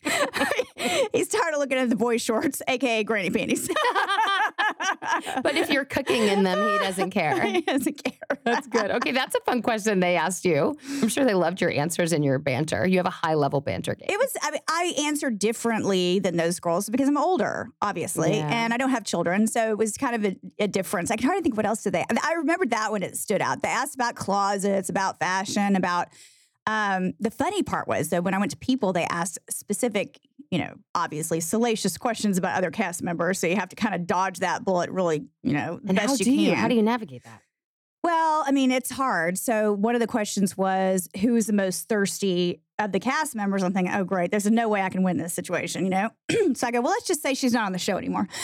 [1.12, 3.68] He's tired of looking at the boy shorts, aka granny panties.
[5.42, 7.40] But if you're cooking in them, he doesn't care.
[7.42, 8.38] he doesn't care.
[8.44, 8.90] That's good.
[8.90, 10.76] Okay, that's a fun question they asked you.
[11.00, 12.86] I'm sure they loved your answers and your banter.
[12.86, 14.08] You have a high level banter game.
[14.10, 14.32] It was.
[14.42, 18.48] I, mean, I answered differently than those girls because I'm older, obviously, Yeah.
[18.64, 21.10] and I don't have children, so it was kind of a, a difference.
[21.10, 22.00] I can hardly think what else did they.
[22.08, 23.62] I, mean, I remembered that when it stood out.
[23.62, 26.08] They asked about closets, about fashion, about.
[26.64, 30.20] Um, the funny part was that when I went to people, they asked specific,
[30.52, 33.38] you know, obviously salacious questions about other cast members.
[33.38, 36.08] So you have to kind of dodge that bullet, really, you know, the and how
[36.08, 36.54] best do you you?
[36.54, 37.40] How do you navigate that?
[38.04, 39.38] Well, I mean, it's hard.
[39.38, 43.62] So one of the questions was, who's the most thirsty of the cast members?
[43.62, 44.30] I'm thinking, oh, great.
[44.30, 46.10] There's no way I can win this situation, you know?
[46.54, 48.28] so I go, well, let's just say she's not on the show anymore.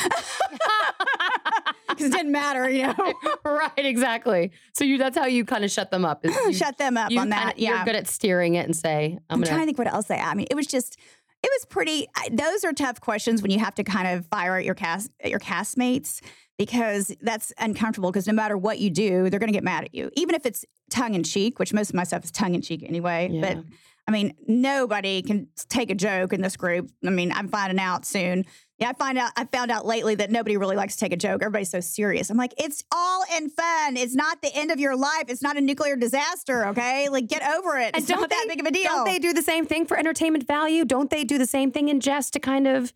[1.89, 3.15] Because it didn't matter, you know?
[3.45, 4.53] right, exactly.
[4.75, 6.25] So you that's how you kind of shut them up.
[6.25, 7.59] is Shut them up on kinda- that.
[7.59, 7.77] Yeah.
[7.77, 10.07] You're good at steering it and say, I'm, I'm gonna trying to think what else
[10.07, 10.97] they I mean, it was just,
[11.43, 14.65] it was pretty, those are tough questions when you have to kind of fire at
[14.65, 16.21] your cast, at your castmates
[16.59, 19.95] because that's uncomfortable because no matter what you do, they're going to get mad at
[19.95, 20.11] you.
[20.15, 22.83] Even if it's tongue in cheek, which most of my stuff is tongue in cheek
[22.83, 23.29] anyway.
[23.31, 23.41] Yeah.
[23.41, 23.65] But
[24.09, 26.91] I mean, nobody can take a joke in this group.
[27.07, 28.47] I mean, I'm finding out soon.
[28.79, 29.33] Yeah, I find out.
[29.37, 31.43] I found out lately that nobody really likes to take a joke.
[31.43, 32.31] Everybody's so serious.
[32.31, 33.97] I'm like, it's all in fun.
[33.97, 35.25] It's not the end of your life.
[35.27, 36.67] It's not a nuclear disaster.
[36.69, 37.97] Okay, like get over it.
[37.97, 38.85] It's not that big of a deal.
[38.85, 40.85] Don't they do the same thing for entertainment value?
[40.85, 42.93] Don't they do the same thing in jest to kind of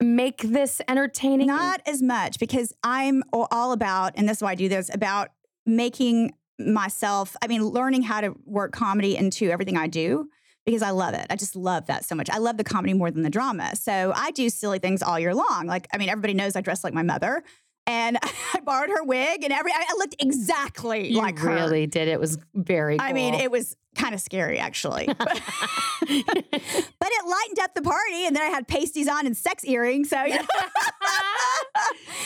[0.00, 1.46] make this entertaining?
[1.46, 5.28] Not as much because I'm all about, and this is why I do this, about
[5.64, 10.28] making myself, I mean, learning how to work comedy into everything I do
[10.64, 11.26] because I love it.
[11.30, 12.30] I just love that so much.
[12.30, 13.76] I love the comedy more than the drama.
[13.76, 15.66] So I do silly things all year long.
[15.66, 17.42] Like, I mean, everybody knows I dress like my mother.
[17.86, 18.18] And
[18.54, 21.52] I borrowed her wig and every I looked exactly you like her.
[21.52, 22.08] really did.
[22.08, 22.96] It was very.
[22.96, 23.04] Good.
[23.04, 25.06] I mean, it was kind of scary actually.
[25.06, 25.18] but
[26.00, 28.26] but it lightened up the party.
[28.26, 30.08] And then I had pasties on and sex earrings.
[30.08, 30.46] So you know.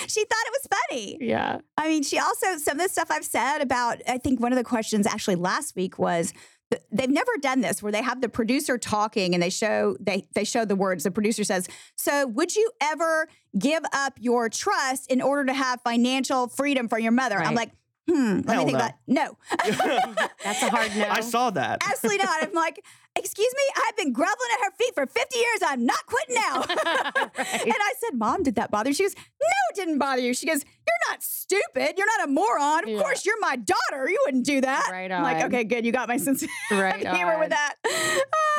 [0.07, 1.19] she thought it was funny.
[1.21, 1.59] yeah.
[1.77, 4.59] I mean, she also, some of the stuff I've said about, I think one of
[4.59, 6.33] the questions actually last week was,
[6.91, 10.45] They've never done this where they have the producer talking and they show they they
[10.45, 11.05] show the words.
[11.05, 13.29] The producer says, "So, would you ever
[13.59, 17.71] give up your trust in order to have financial freedom for your mother?" I'm like,
[18.11, 18.85] "Hmm, let Hell me think no.
[18.85, 19.37] about no."
[20.45, 21.09] That's a hard no.
[21.09, 21.83] I saw that.
[21.87, 22.43] Absolutely not.
[22.43, 22.85] I'm like,
[23.17, 25.61] excuse me, I've been groveling at her feet for 50 years.
[25.67, 26.65] I'm not quitting now.
[27.69, 28.95] And I said, Mom, did that bother you?
[28.95, 30.33] She goes, No, it didn't bother you.
[30.35, 31.95] She goes, You're not stupid.
[31.97, 32.85] You're not a moron.
[32.85, 33.01] Of Yeah.
[33.01, 34.09] course, you're my daughter.
[34.09, 34.89] You wouldn't do that.
[34.91, 35.85] Right I'm like, okay, good.
[35.85, 37.41] You got my sense of Right humor on.
[37.41, 37.75] with that.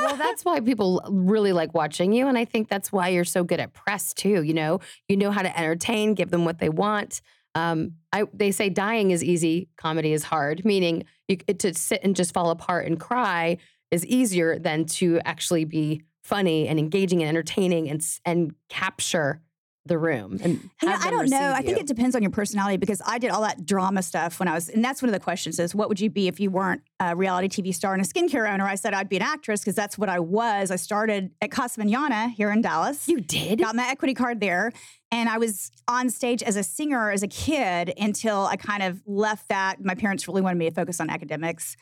[0.01, 2.27] well, that's why people really like watching you.
[2.27, 4.43] And I think that's why you're so good at press too.
[4.43, 7.21] You know, you know how to entertain, give them what they want.
[7.59, 12.15] Um, I, they say dying is easy, comedy is hard, meaning you, to sit and
[12.15, 13.57] just fall apart and cry
[13.91, 19.41] is easier than to actually be funny and engaging and entertaining and, and capture
[19.85, 20.39] the room.
[20.43, 21.53] And You know, I don't know.
[21.53, 21.81] I think you.
[21.81, 24.69] it depends on your personality because I did all that drama stuff when I was,
[24.69, 27.15] and that's one of the questions is, what would you be if you weren't a
[27.15, 28.65] reality TV star and a skincare owner?
[28.65, 30.71] I said I'd be an actress because that's what I was.
[30.71, 33.07] I started at Casa Manana here in Dallas.
[33.07, 33.59] You did?
[33.59, 34.71] got my equity card there.
[35.11, 39.01] And I was on stage as a singer as a kid until I kind of
[39.07, 39.83] left that.
[39.83, 41.75] My parents really wanted me to focus on academics.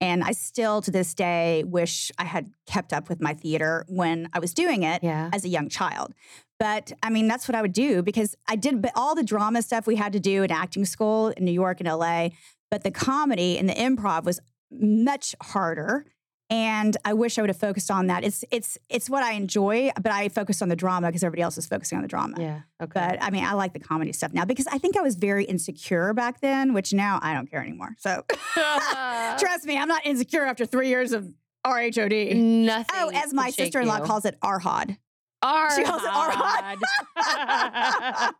[0.00, 4.28] And I still to this day wish I had kept up with my theater when
[4.32, 5.30] I was doing it Yeah.
[5.32, 6.12] as a young child.
[6.58, 9.86] But I mean, that's what I would do because I did all the drama stuff
[9.86, 12.30] we had to do in acting school in New York and LA.
[12.70, 16.06] But the comedy and the improv was much harder.
[16.54, 18.22] And I wish I would have focused on that.
[18.22, 21.58] It's it's it's what I enjoy, but I focused on the drama because everybody else
[21.58, 22.40] is focusing on the drama.
[22.40, 22.60] Yeah.
[22.80, 22.92] Okay.
[22.94, 25.44] But I mean, I like the comedy stuff now because I think I was very
[25.44, 27.96] insecure back then, which now I don't care anymore.
[27.98, 31.34] So trust me, I'm not insecure after three years of
[31.66, 32.36] RHOD.
[32.36, 32.96] Nothing.
[33.00, 34.96] Oh, as my sister in law calls it RHOD.
[35.44, 35.76] Arhad.
[35.76, 36.78] She calls it Arhad.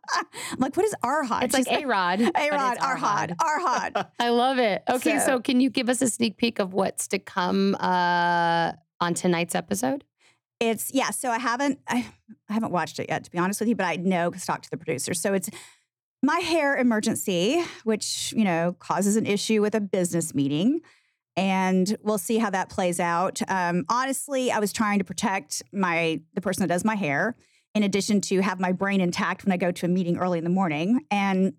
[0.51, 1.43] I'm like, what is RHOD?
[1.43, 2.19] It's like A Rod.
[2.19, 4.07] A Rod, Arhad, Arhad.
[4.19, 4.83] I love it.
[4.89, 8.73] Okay, so, So- can you give us a sneak peek of what's to come uh,
[8.99, 10.03] on tonight's episode?
[10.59, 11.09] It's yeah.
[11.09, 12.05] So I haven't I,
[12.49, 14.53] I haven't watched it yet, to be honest with you, but I know because I
[14.53, 15.13] talked to the producer.
[15.13, 15.49] So it's
[16.23, 20.79] my hair emergency, which, you know, causes an issue with a business meeting.
[21.37, 23.41] And we'll see how that plays out.
[23.47, 27.35] Um, honestly, I was trying to protect my the person that does my hair,
[27.73, 30.43] in addition to have my brain intact when I go to a meeting early in
[30.45, 31.01] the morning.
[31.11, 31.53] And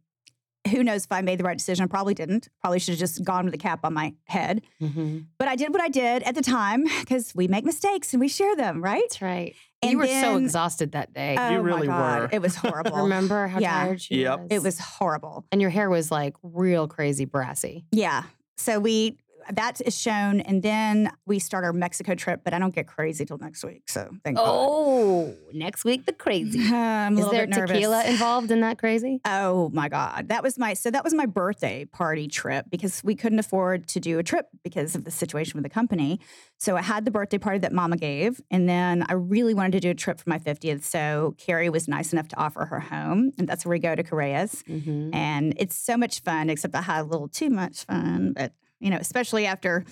[0.71, 1.85] who knows if I made the right decision?
[1.85, 2.49] I probably didn't.
[2.61, 4.63] Probably should have just gone with the cap on my head.
[4.83, 5.19] Mm-hmm.
[5.39, 8.29] But I did what I did at the time because we make mistakes and we
[8.29, 9.03] share them, right?
[9.09, 9.55] That's right.
[9.83, 11.37] And you were so exhausted that day.
[11.39, 12.21] Oh really my God.
[12.23, 12.29] were.
[12.33, 13.03] It was horrible.
[13.03, 13.85] Remember how yeah.
[13.85, 14.41] tired she Yep.
[14.41, 14.49] was?
[14.51, 15.45] It was horrible.
[15.53, 17.85] and your hair was like real crazy brassy.
[17.93, 18.25] Yeah.
[18.57, 19.19] So we
[19.53, 22.43] that is shown, and then we start our Mexico trip.
[22.45, 23.89] But I don't get crazy till next week.
[23.89, 24.45] So thank you.
[24.45, 26.69] Oh, next week the crazy.
[26.71, 27.19] God.
[27.19, 29.21] Is there tequila involved in that crazy?
[29.47, 30.29] Oh my God.
[30.29, 34.01] That was my so that was my birthday party trip because we couldn't afford to
[34.01, 36.21] do a trip because of the situation with the company.
[36.59, 38.41] So I had the birthday party that mama gave.
[38.51, 40.85] And then I really wanted to do a trip for my 50th.
[40.85, 43.33] So Carrie was nice enough to offer her home.
[43.39, 44.63] And that's where we go to Correa's.
[44.69, 45.15] Mm-hmm.
[45.15, 48.33] And it's so much fun, except I had a little too much fun.
[48.35, 49.85] But, you know, especially after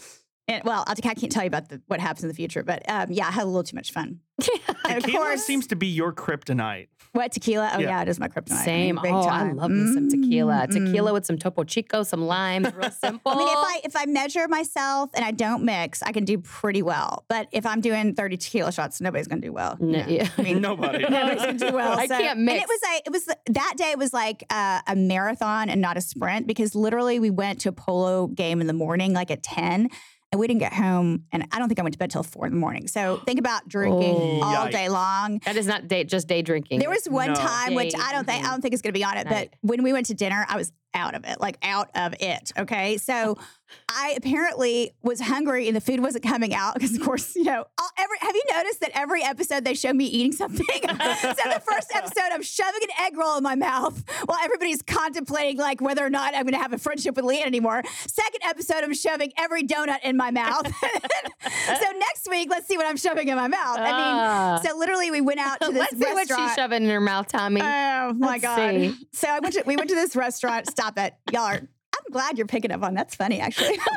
[0.48, 2.83] and well, I I can't tell you about the, what happens in the future, but
[2.88, 4.20] um, yeah, I had a little too much fun.
[4.87, 6.88] And of Tequila course, seems to be your kryptonite.
[7.12, 7.70] what tequila?
[7.74, 7.88] Oh Yeah.
[7.88, 8.52] yeah, it is my kryptonite.
[8.61, 8.94] I Same.
[8.96, 9.50] mean, big Oh, time.
[9.50, 10.66] I love me some tequila.
[10.68, 11.14] Mm, Tequila mm.
[11.14, 13.33] with some Topo Chico, some limes, real simple.
[13.33, 16.37] I mean, if I if I measure myself and I don't mix, I can do
[16.38, 17.24] pretty well.
[17.28, 19.78] But if I'm doing 30 tequila shots, nobody's gonna do well.
[19.80, 20.07] No, Yeah.
[20.09, 20.28] yeah.
[20.37, 20.98] I mean, Nobody.
[21.09, 21.98] nobody's gonna do well.
[21.98, 22.62] I So- can't And mix.
[22.64, 23.90] it was like it was that day.
[23.92, 27.70] It was like uh, a marathon and not a sprint because literally we went to
[27.70, 29.88] a polo game in the morning, like at 10.
[30.35, 32.44] And we didn't get home, and I don't think I went to bed till four
[32.44, 32.88] in the morning.
[32.88, 34.42] So think about drinking Oh.
[34.42, 34.73] all Yikes.
[34.73, 35.38] day long.
[35.44, 36.81] that is not day, just day drinking.
[36.81, 37.35] There was one No.
[37.37, 39.51] time which I don't think I don't think it's going to be on it, night.
[39.53, 42.51] but when we went to dinner, I was out of it, like out of it.
[42.59, 43.42] Okay, so oh.
[43.89, 47.65] I apparently was hungry and the food wasn't coming out because, of course, you know,
[47.79, 50.65] I'll every have you noticed that every episode they show me eating something?
[50.83, 55.59] so the first episode, I'm shoving an egg roll in my mouth while everybody's contemplating
[55.59, 57.83] like whether or not I'm going to have a friendship with LeeAnne anymore.
[58.07, 60.67] Second episode, I'm shoving every donut in my mouth.
[60.83, 63.79] so next week, let's see what I'm shoving in my mouth.
[63.79, 64.61] I Ah.
[64.63, 66.49] mean, so literally, we went out to this Let's see what restaurant.
[66.51, 67.61] she's shoving in her mouth, Tommy.
[67.63, 68.71] Oh my Let's god!
[68.71, 68.95] see.
[69.13, 70.67] So I went to we went to this restaurant.
[70.69, 71.61] Stop it, y'all are.
[71.96, 72.94] I'm glad you're picking up on.
[72.94, 73.78] That's funny, actually.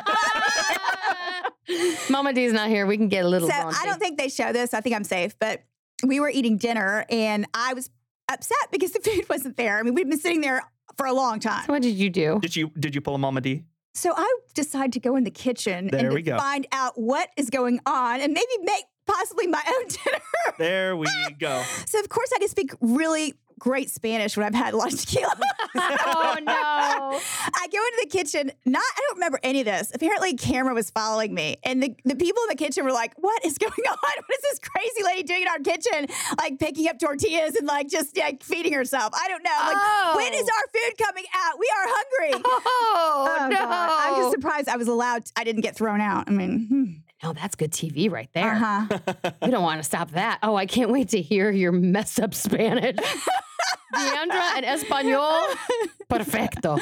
[2.10, 2.86] Mama D's not here.
[2.86, 3.48] We can get a little.
[3.48, 3.74] so raunchy.
[3.82, 4.72] I don't think they show this.
[4.72, 5.38] I think I'm safe.
[5.38, 5.62] But
[6.04, 7.90] we were eating dinner, and I was
[8.30, 9.78] upset because the food wasn't there.
[9.78, 10.62] I mean, we'd been sitting there
[10.96, 11.66] for a long time.
[11.66, 12.38] So what did you do?
[12.40, 13.64] Did you did you pull a Mama D?
[13.94, 16.38] So I decided to go in the kitchen There and we go.
[16.38, 20.22] find out what is going on, and maybe make possibly my own dinner.
[20.58, 21.06] There we
[21.38, 21.62] go.
[21.86, 25.00] so of course I can speak really great Spanish when I've had a lot of
[25.00, 25.34] tequila.
[25.76, 26.52] oh no!
[26.52, 28.52] I go into the kitchen.
[28.64, 29.90] Not, I don't remember any of this.
[29.94, 33.44] Apparently, camera was following me, and the, the people in the kitchen were like, "What
[33.44, 33.96] is going on?
[33.98, 36.06] What is this crazy lady doing in our kitchen?
[36.38, 39.12] Like picking up tortillas and like just like feeding herself?
[39.14, 39.50] I don't know.
[39.50, 40.56] Like, when is Oh.
[40.56, 41.58] our food coming out?
[41.58, 42.42] We are hungry.
[42.44, 43.56] Oh, no!
[43.56, 43.90] God.
[44.00, 45.24] I'm just surprised I was allowed.
[45.36, 46.24] I didn't get thrown out.
[46.28, 46.84] I mean, hmm.
[47.22, 48.52] No, that's good TV right there.
[48.52, 49.30] uh huh.
[49.42, 50.38] We don't want to stop that.
[50.42, 52.96] Oh, I can't wait to hear your messed up Spanish.
[53.94, 55.42] Deandra and Espanol.
[56.08, 56.76] Perfecto.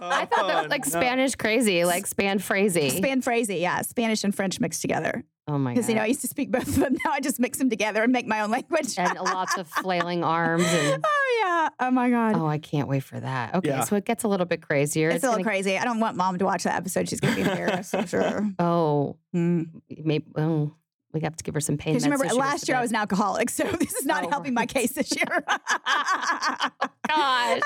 [0.01, 0.91] I thought that was like no.
[0.91, 2.89] Spanish crazy, like span phrasy.
[2.91, 5.23] Span phrasey, yeah, Spanish and French mixed together.
[5.47, 5.75] Oh my God.
[5.75, 6.95] Because you know I used to speak both of them.
[7.05, 8.97] Now I just mix them together and make my own language.
[8.97, 11.69] and lots of flailing arms and oh yeah.
[11.79, 12.35] Oh my god.
[12.35, 13.55] oh, I can't wait for that.
[13.55, 13.83] Okay, Yeah.
[13.83, 15.09] so it gets a little bit crazier.
[15.09, 15.77] it's, a little gonna- crazy.
[15.77, 17.09] I don't want mom to watch that episode.
[17.09, 17.93] She's gonna be embarrassed.
[17.95, 18.49] I'm sure.
[18.59, 19.67] Oh, Mm.
[19.89, 20.25] maybe.
[20.37, 20.73] Oh,
[21.13, 21.93] we have to give her some pain.
[21.93, 24.65] Because remember, last year I was an alcoholic, so this is not Oh, helping my
[24.65, 25.25] case this year.
[27.07, 27.61] God,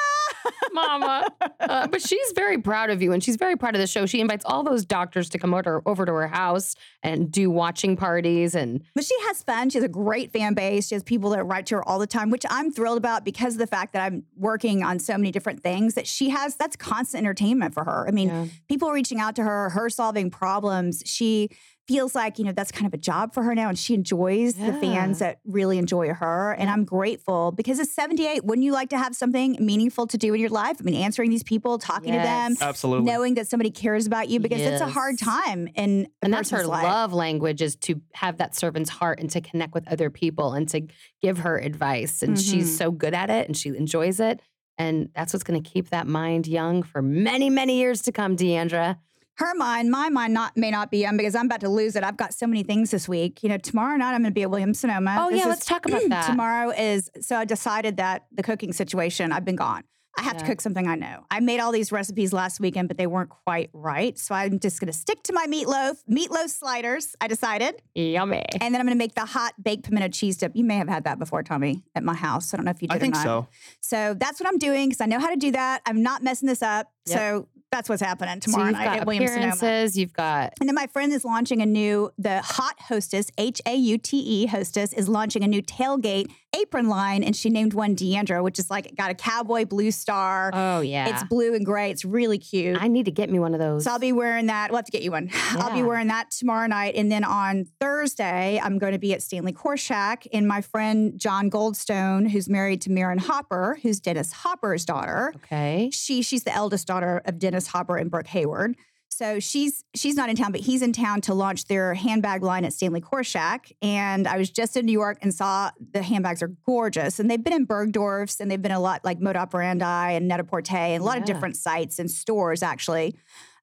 [0.73, 1.27] Mama.
[1.59, 4.05] Uh, but she's very proud of you, and she's very proud of the show.
[4.05, 7.95] She invites all those doctors to come over, over to her house and do watching
[7.95, 8.55] parties.
[8.55, 9.69] And But she has fun.
[9.69, 10.87] She has a great fan base.
[10.87, 13.53] She has people that write to her all the time, which I'm thrilled about because
[13.53, 16.55] of the fact that I'm working on so many different things that she has.
[16.55, 18.05] That's constant entertainment for her.
[18.07, 18.45] I mean, Yeah.
[18.67, 21.03] people reaching out to her, her solving problems.
[21.05, 21.49] She
[21.87, 23.69] feels like, you know, that's kind of a job for her now.
[23.69, 26.51] And she enjoys the fans that really enjoy her.
[26.51, 30.33] And I'm grateful because at 78, wouldn't you like to have something meaningful to do
[30.33, 30.77] in your life?
[30.79, 33.05] I mean, answering these people, talking to them, Absolutely.
[33.09, 36.65] knowing that somebody cares about you because it's a hard time in and that's her
[36.67, 36.83] life.
[36.83, 40.67] love language is to have that servant's heart and to connect with other people and
[40.69, 40.81] to
[41.21, 42.21] give her advice.
[42.21, 42.77] And she's Mhm.
[42.77, 44.41] so good at it and she enjoys it.
[44.77, 48.35] And that's what's going to keep that mind young for many, many years to come,
[48.35, 48.97] Deandra.
[49.37, 52.03] Her mind, my mind not may not be young because I'm about to lose it.
[52.03, 53.43] I've got so many things this week.
[53.43, 55.17] You know, tomorrow night I'm going to be at Williams Sonoma.
[55.19, 56.25] Oh, This yeah, is- let's talk about that.
[56.27, 59.31] Tomorrow is so I decided that the cooking situation.
[59.31, 59.83] I've been gone.
[60.19, 61.25] I have to cook something I know.
[61.29, 64.17] I made all these recipes last weekend, but they weren't quite right.
[64.17, 67.15] So I'm just going to stick to my meatloaf, meatloaf sliders.
[67.21, 67.75] I decided.
[67.93, 68.43] Yummy.
[68.59, 70.53] And then I'm going to make the hot baked pimento cheese dip.
[70.55, 72.51] You may have had that before, Tommy, at my house.
[72.51, 73.23] I don't know if you did I think or not.
[73.23, 73.47] so.
[73.81, 75.83] So that's what I'm doing because I know how to do that.
[75.85, 76.91] I'm not messing this up.
[77.05, 77.17] Yep.
[77.19, 79.89] So that's what's happening So tomorrow you've night got at Williams Sonoma.
[79.93, 83.75] You've got And then my friend is launching a new, the Haute Hostess, H A
[83.75, 87.23] U T E Hostess, is launching a new tailgate apron line.
[87.23, 90.51] And she named one Deandra, which is like got a cowboy blue star.
[90.53, 91.09] oh yeah.
[91.09, 91.91] It's blue and gray.
[91.91, 92.77] It's really cute.
[92.81, 93.83] I need to get me one of those.
[93.83, 94.69] So I'll be wearing that.
[94.71, 95.29] We'll have to get you one.
[95.51, 96.95] I'll be wearing that tomorrow night.
[96.95, 100.27] And then on Thursday, I'm going to be at Stanley Korshak.
[100.31, 105.33] And my friend John Goldstone, who's married to Marin Hopper, who's Dennis Hopper's daughter.
[105.37, 105.89] okay.
[105.91, 108.75] She she's the eldest daughter of Dennis Hopper and Brooke Hayward.
[109.09, 112.65] So she's she's not in town, but he's in town to launch their handbag line
[112.65, 113.71] at Stanley Korshak.
[113.81, 117.19] And I was just in New York and saw the handbags are gorgeous.
[117.19, 120.75] And they've been in Bergdorf's and they've been a lot like Moda Operandi and Net-a-Porter
[120.75, 123.15] and a lot of different sites and stores actually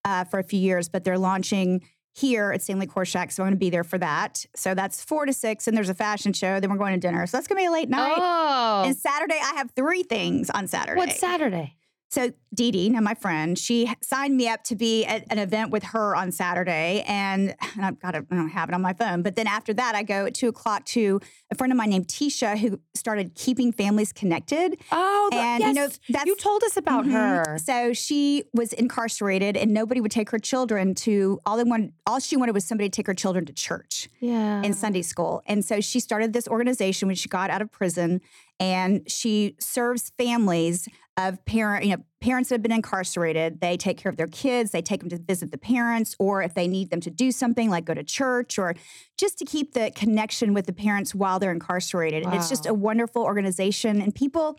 [0.05, 0.89] uh, for a few years.
[0.89, 1.87] But they're launching
[2.17, 3.33] here at Stanley Korshak.
[3.33, 4.47] So I'm going to be there for that.
[4.55, 5.69] So that's four to six.
[5.69, 6.61] And there's a fashion show.
[6.61, 7.27] Then we're going to dinner.
[7.27, 8.17] So that's going to be a late night.
[8.17, 8.85] Oh.
[8.87, 10.99] And Saturday, I have three things on Saturday.
[10.99, 11.77] What's Saturday?
[12.15, 15.73] So Dee Dee, now my friend, she signed me up to be at an event
[15.73, 18.93] with her on Saturday, and, and I've got it, I don't have it on my
[18.93, 19.23] phone.
[19.23, 22.07] But then after that, I go at two o'clock to a friend of mine named
[22.07, 24.79] Tisha who started keeping families connected.
[24.93, 27.11] Oh, the- And, you know, that's- you told us about Mhm.
[27.15, 27.59] her.
[27.59, 31.41] So she was incarcerated, and nobody would take her children to.
[31.45, 34.63] All they wanted, all she wanted was somebody to take her children to church Yeah.
[34.63, 35.43] in Sunday school.
[35.47, 38.21] And so she started this organization when she got out of prison
[38.61, 40.87] and she serves families
[41.17, 43.61] of parent, you know, parents that have been incarcerated.
[43.61, 46.55] They take care of their kids, they take them to visit the parents, or if
[46.55, 48.75] they need them to do something like go to church or
[49.17, 52.25] just to keep the connection with the parents while they're incarcerated.
[52.33, 54.01] It's just a wonderful organization.
[54.01, 54.59] And people,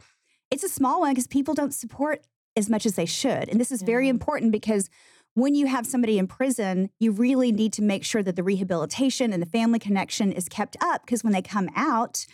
[0.49, 2.21] it's a small one because people don't support
[2.55, 3.49] as much as they should.
[3.49, 4.89] And this is very important because
[5.33, 9.33] when you have somebody in prison, you really need to make sure that the rehabilitation
[9.33, 12.25] and the family connection is kept up because when they come out,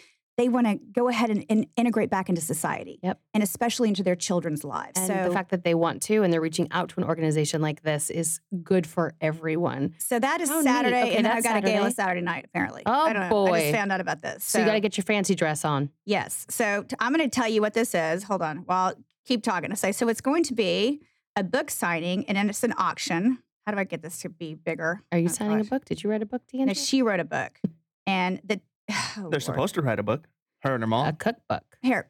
[0.41, 2.99] they want to go ahead and, and integrate back into society.
[3.03, 3.19] Yep.
[3.35, 4.97] And especially into their children's lives.
[4.97, 7.61] and so the fact that they want to and they're reaching out to an organization
[7.61, 9.93] like this is good for everyone.
[9.99, 10.63] so that is neat.
[10.63, 11.93] Saturday, Okay, and then I've got a gala Saturday.
[11.93, 12.81] Saturday night, apparently.
[12.87, 13.53] Oh, I don't know.
[13.53, 14.43] I just found out about this.
[14.43, 15.89] So, you got to get your fancy dress on.
[16.05, 16.45] Yes.
[16.49, 18.23] So I'm going to tell you what this is.
[18.23, 18.65] Hold on.
[18.67, 19.71] Well, keep talking.
[19.71, 20.07] I say so.
[20.09, 21.01] It's going to be
[21.35, 23.37] a book signing, and then it's an auction.
[23.65, 25.01] How do I get this to be bigger?
[25.11, 25.67] Are you Oh, signing gosh.
[25.67, 25.85] a book?
[25.85, 27.59] Did you write a book, No, she wrote a book,
[28.07, 28.59] and the
[28.93, 29.43] oh, They're Lord.
[29.43, 30.27] supposed to write a book.
[30.63, 31.07] Her and her mom.
[31.07, 31.63] a cookbook.
[31.81, 32.09] Here,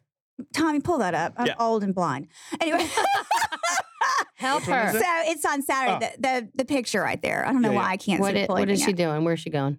[0.54, 1.34] Tommy, pull that up.
[1.38, 1.56] I'm Yeah.
[1.60, 2.28] old and blind.
[2.60, 2.86] Anyway.
[4.36, 5.00] Help Which one is her.
[5.00, 6.08] So it's on Saturday.
[6.14, 6.16] Oh.
[6.18, 7.46] The, the the picture right there.
[7.48, 7.90] I don't know Yeah, why yeah.
[7.90, 9.24] I can't What, see it, pull what is she anything doing?
[9.24, 9.78] Where's she going?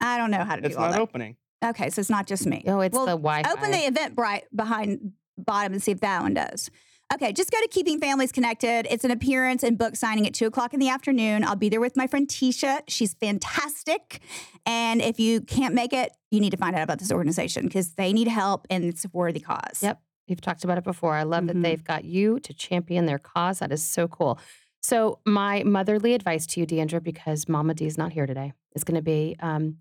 [0.00, 1.00] I don't know how to it's do all not that.
[1.02, 1.36] opening.
[1.64, 2.64] Okay, so it's not just me.
[2.66, 3.50] Oh, it's Well, the Wi-Fi.
[3.52, 6.70] Open the Eventbrite behind bottom and see if that one does.
[7.12, 8.86] Okay, just go to Keeping Families Connected.
[8.90, 11.44] It's an appearance and book signing at two o'clock in the afternoon.
[11.44, 12.80] I'll be there with my friend Tisha.
[12.88, 14.20] She's fantastic.
[14.66, 17.92] And if you can't make it, you need to find out about this organization because
[17.92, 19.80] they need help and it's a worthy cause.
[19.82, 20.00] Yep.
[20.26, 21.14] You've talked about it before.
[21.14, 21.48] I love Mhm.
[21.48, 23.58] that they've got you to champion their cause.
[23.58, 24.38] That is so cool.
[24.82, 28.82] So, my motherly advice to you, Deandra, because Mama D is not here today, is
[28.84, 29.76] going to be um,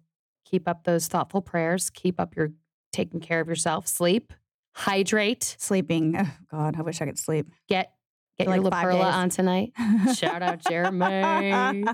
[0.45, 2.51] keep up those thoughtful prayers, keep up your
[2.91, 4.33] taking care of yourself, sleep,
[4.73, 6.15] hydrate, Sleeping.
[6.17, 7.47] Oh, God, I wish I could sleep.
[7.67, 7.93] get
[8.37, 9.73] get your like on tonight.
[10.15, 11.85] Shout out Jeremy.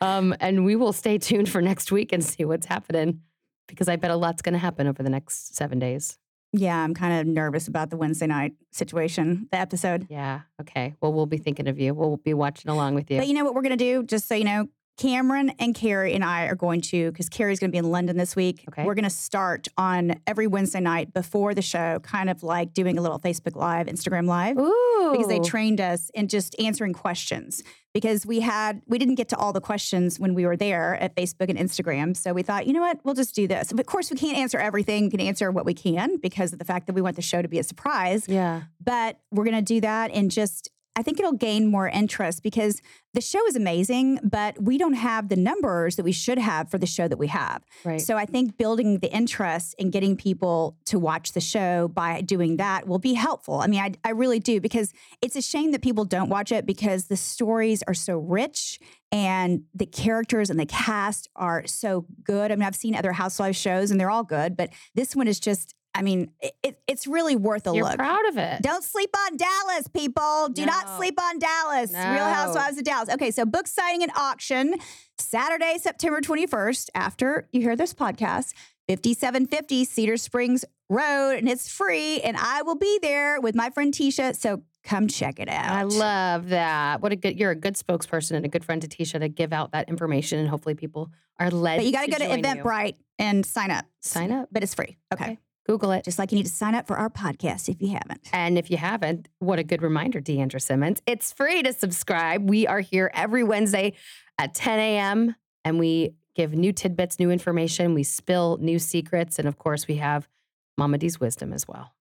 [0.00, 3.20] Um, and we will stay tuned for next week and see what's happening
[3.66, 6.18] because I bet a lot's going to happen over the next seven days.
[6.52, 10.06] Yeah, I'm kind of nervous about the Wednesday night situation, the episode.
[10.10, 10.40] Yeah.
[10.60, 10.94] Okay.
[11.00, 11.94] Well, we'll be thinking of you.
[11.94, 13.18] We'll be watching along with you.
[13.18, 14.02] But you know what we're going to do?
[14.02, 14.68] Just so you know,
[15.00, 18.18] Cameron and Carrie and I are going to, because Carrie's going to be in London
[18.18, 18.64] this week.
[18.68, 18.84] Okay.
[18.84, 22.98] We're going to start on every Wednesday night before the show, kind of like doing
[22.98, 24.58] a little Facebook Live, Instagram Live.
[24.58, 25.08] Ooh.
[25.12, 27.62] Because they trained us in just answering questions.
[27.94, 31.16] Because we had, we didn't get to all the questions when we were there at
[31.16, 32.14] Facebook and Instagram.
[32.14, 33.72] So we thought, you know what, we'll just do this.
[33.72, 35.04] Of course, we can't answer everything.
[35.04, 37.40] We can answer what we can because of the fact that we want the show
[37.40, 38.64] to be a surprise Yeah.
[38.84, 42.82] but we're going to do that and just I think it'll gain more interest because
[43.14, 46.78] the show is amazing, but we don't have the numbers that we should have for
[46.78, 47.64] the show that we have.
[47.84, 48.00] Right.
[48.00, 52.56] So I think building the interest and getting people to watch the show by doing
[52.56, 53.60] that will be helpful.
[53.60, 56.66] I mean, I, I really do because it's a shame that people don't watch it
[56.66, 58.78] because the stories are so rich
[59.12, 62.52] and the characters and the cast are so good.
[62.52, 65.40] I mean, I've seen other Housewives shows and they're all good, but this one is
[65.40, 67.96] just, I mean, it, it, it's really worth a You're look.
[67.96, 68.62] proud of it.
[68.62, 70.48] Don't sleep on Dallas, people.
[70.50, 71.92] Do not sleep on Dallas.
[71.92, 73.08] Real Housewives of Dallas.
[73.10, 74.76] Okay, so book signing and auction
[75.18, 78.54] Saturday, September 21st, after you hear this podcast.
[78.88, 82.20] 5750 Cedar Springs Road, and it's free.
[82.20, 84.34] And I will be there with my friend Tisha.
[84.34, 85.70] So come check it out.
[85.70, 87.00] I love that.
[87.00, 89.52] What a good you're a good spokesperson and a good friend to Tisha to give
[89.52, 91.76] out that information and hopefully people are led.
[91.76, 92.44] But you got to go to join you.
[92.44, 93.86] Eventbrite and sign up.
[94.00, 94.48] Sign up.
[94.50, 94.96] But it's free.
[95.12, 95.24] Okay.
[95.24, 95.38] Okay.
[95.70, 96.04] Google it.
[96.04, 98.28] Just like you need to sign up for our podcast if you haven't.
[98.32, 101.00] And if you haven't, what a good reminder, Deandra Simmons.
[101.06, 102.50] It's free to subscribe.
[102.50, 103.92] We are here every Wednesday
[104.36, 105.36] at 10 a.m.
[105.64, 107.94] and we give new tidbits, new information.
[107.94, 109.38] We spill new secrets.
[109.38, 110.28] And of course, we have
[110.76, 111.92] Mama D's wisdom as well.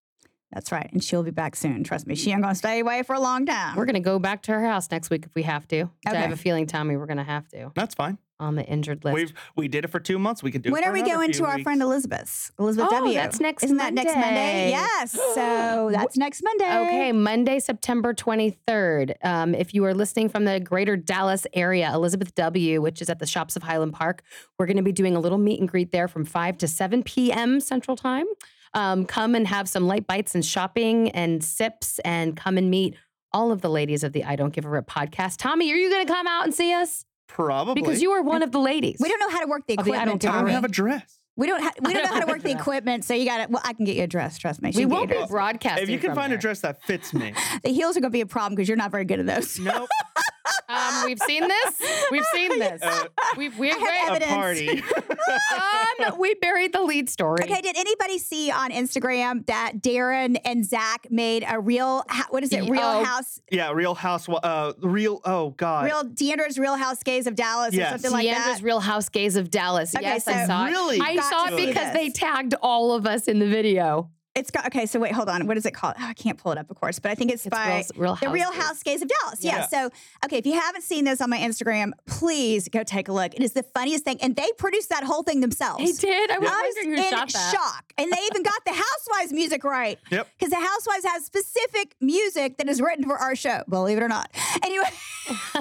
[0.52, 0.89] That's right.
[0.91, 1.84] And she'll be back soon.
[1.84, 2.16] Trust me.
[2.16, 3.76] She ain't going to stay away for a long time.
[3.76, 5.89] We're going to go back to her house next week if we have to.
[6.08, 8.18] I have a feeling, Tommy, we're going to have to That's fine.
[8.39, 9.14] on the injured list.
[9.14, 10.41] We've we did it for two months.
[10.41, 10.72] We can do.
[10.72, 12.52] when it for are we going few to our friend Elizabeth's?
[12.58, 13.14] Elizabeth Oh, W.
[13.14, 14.22] that's next Isn't that next Monday?
[14.24, 14.70] Monday.
[14.72, 15.12] Yes.
[15.12, 16.78] So that's next Monday.
[16.80, 19.14] Okay, Monday, September 23rd.
[19.24, 23.20] Um, if you are listening from the greater Dallas area, Elizabeth W., which is at
[23.20, 24.24] the shops of Highland Park,
[24.58, 27.04] we're going to be doing a little meet and greet there from 5 to 7
[27.04, 27.60] p.m.
[27.60, 28.26] Central Time.
[28.74, 32.95] Um, come and have some light bites and shopping and sips and come and meet
[33.34, 35.38] all of the ladies of the I Don't Give a Rip podcast.
[35.38, 37.05] Tommy, are you going to come out and see us?
[37.28, 38.97] Probably Because you are one of the ladies.
[38.99, 40.22] We don't know how to work the Oh, the I equipment.
[40.22, 41.20] don't I don't have a dress.
[41.36, 41.61] we don't.
[41.61, 43.05] Ha- we don't know how to work the equipment.
[43.05, 43.51] So you got to.
[43.51, 44.38] Well, I can get you a dress.
[44.39, 44.72] Trust me.
[44.72, 45.84] She we won't be a broadcasting.
[45.84, 46.38] If you can from find there.
[46.39, 47.34] a dress that fits me.
[47.63, 49.59] The heels are going to be a problem because you're not very good at those.
[49.59, 49.88] Nope.
[50.68, 51.82] Um, we've seen this.
[52.12, 52.82] We've seen this.
[52.82, 53.06] Uh,
[53.38, 54.70] We've we I have a party.
[54.70, 57.43] um, we buried the lead story.
[57.43, 62.52] Okay, did anybody see on Instagram that Darren and Zach made a real, what is
[62.54, 63.04] it, Real oh.
[63.04, 64.28] House, yeah, Real House.
[64.30, 65.22] Uh, real.
[65.26, 65.86] Oh God.
[65.86, 67.91] Real Deandra's Real House Gays of Dallas or Yes.
[67.91, 68.38] something like that.
[68.47, 68.66] Deandra's that?
[68.66, 69.95] Real House Gays of Dallas.
[69.95, 70.70] Okay, yes, I so- saw it.
[70.72, 71.00] Really?
[71.02, 74.10] I saw it see because they tagged all of us in the video.
[74.40, 75.46] It's got, okay, so wait, hold on.
[75.48, 75.96] What is it called?
[76.00, 78.14] Oh, I can't pull it up, of course, but I think it's, It's by Real,
[78.14, 78.62] Real the Real Gays.
[78.62, 79.44] House Gays of Dallas.
[79.44, 79.58] Yeah.
[79.58, 79.68] Yeah.
[79.68, 79.90] So,
[80.26, 83.34] okay, if you haven't seen this on my Instagram, please go take a look.
[83.36, 84.18] It is the funniest thing.
[84.22, 85.84] And they produced that whole thing themselves.
[86.00, 86.32] They did.
[86.32, 87.54] I was I was wondering who in shot that.
[87.54, 87.94] shock.
[87.98, 90.00] And they even got the Housewives music right.
[90.10, 90.28] Yep.
[90.38, 94.08] Because the Housewives has specific music that is written for our show, believe it or
[94.08, 94.30] not.
[94.64, 94.86] Anyway,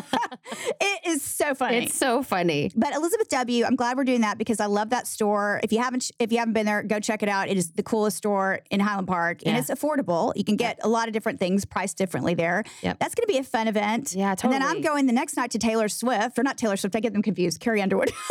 [0.81, 1.79] it is so funny.
[1.85, 2.71] It's so funny.
[2.77, 5.61] but Elizabeth W, I'm glad we're doing that because I love that store.
[5.63, 7.49] If you haven't if you haven't been there, go check it out.
[7.49, 10.33] It is the coolest store in Highland Park and it's affordable.
[10.37, 12.65] You can get a lot of different things priced differently there.
[12.83, 12.99] Yep.
[12.99, 14.15] That's going to be a fun event.
[14.15, 16.95] Yeah, And then I'm going the next night to Taylor Swift, or not Taylor Swift.
[16.97, 17.61] I get them confused.
[17.61, 18.13] Carrie Underwood.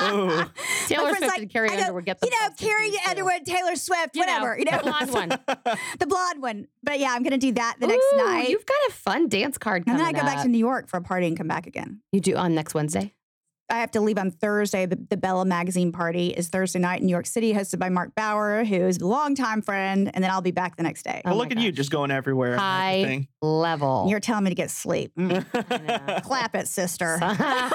[0.00, 3.76] Taylor Swift like- and Carrie I go, Underwood get the you know, Carrie Underwood, Taylor
[3.76, 4.58] Swift, You know, whatever.
[4.58, 5.28] You know, the blonde one.
[5.98, 6.66] the blonde one.
[6.82, 8.48] But yeah, I'm going to do that the next night.
[8.48, 10.98] You've got a fun dance card and then I go back to New York for
[10.98, 12.00] a party and come back again.
[12.12, 13.12] You do on next Wednesday.
[13.70, 14.86] I have to leave on Thursday.
[14.86, 18.14] The, the Bella Magazine party is Thursday night in New York City, hosted by Mark
[18.14, 20.10] Bauer, who is a longtime friend.
[20.12, 21.22] And then I'll be back the next day.
[21.24, 22.52] Oh well, my look at you, just going everywhere.
[22.52, 24.06] and High level.
[24.08, 25.12] You're telling me to get sleep.
[25.16, 26.22] Mm.
[26.24, 27.18] Clap it, sister.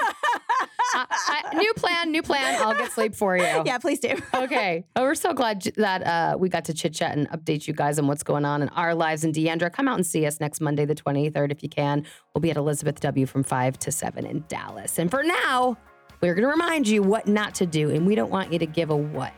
[1.08, 2.60] I- new plan, new plan.
[2.62, 3.42] I'll get sleep for you.
[3.66, 4.16] yeah, please do.
[4.34, 4.84] okay.
[4.96, 7.98] Oh, we're so glad that uh, we got to chit chat and update you guys
[7.98, 9.24] on what's going on in our lives.
[9.24, 12.04] And Deandra, come out and see us next Monday, the 23rd, if you can.
[12.34, 13.26] We'll be at Elizabeth W.
[13.26, 14.98] from 5 to 7 in Dallas.
[14.98, 15.76] And for now,
[16.20, 17.90] we're going to remind you what not to do.
[17.90, 19.32] And we don't want you to give a what.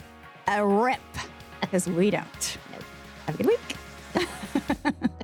[0.46, 1.00] A rip,
[1.60, 2.58] because we don't.
[3.26, 5.04] Have a good week.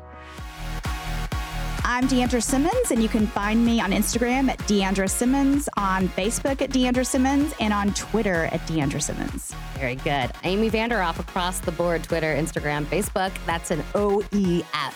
[1.95, 6.61] I'm Deandra Simmons, and you can find me on Instagram at Deandra Simmons, on Facebook
[6.61, 9.55] at Deandra Simmons, and on Twitter at Deandra Simmons.
[9.79, 10.33] Very good.
[10.43, 13.31] Amy Vanderoef across the board Twitter, Instagram, Facebook.
[13.47, 14.95] That's an OEF.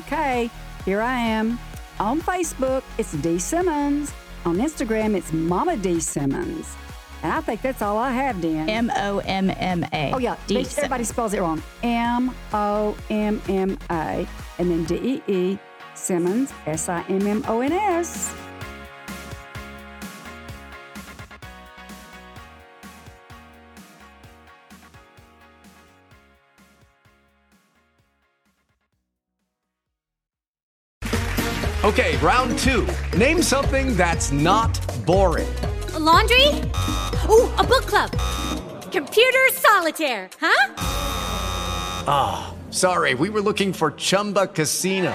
[0.00, 0.50] Okay,
[0.84, 1.60] here I am.
[2.00, 4.12] On Facebook, it's D Simmons.
[4.44, 6.74] On Instagram, it's Mama D Simmons.
[7.22, 8.68] And I think that's all I have, Dan.
[8.68, 10.12] M O M M A.
[10.12, 10.34] oh, yeah.
[10.48, 10.66] D.
[10.76, 11.62] everybody spells it wrong.
[11.84, 14.26] M O M M A.
[14.58, 15.58] And then D E E
[16.02, 18.34] Simmons, S I M M O N S.
[31.84, 32.86] Okay, round two.
[33.16, 34.72] Name something that's not
[35.04, 35.52] boring.
[35.94, 36.46] A laundry?
[37.28, 38.10] Ooh, a book club.
[38.90, 40.74] Computer solitaire, huh?
[42.06, 45.14] Ah, sorry, we were looking for Chumba Casino.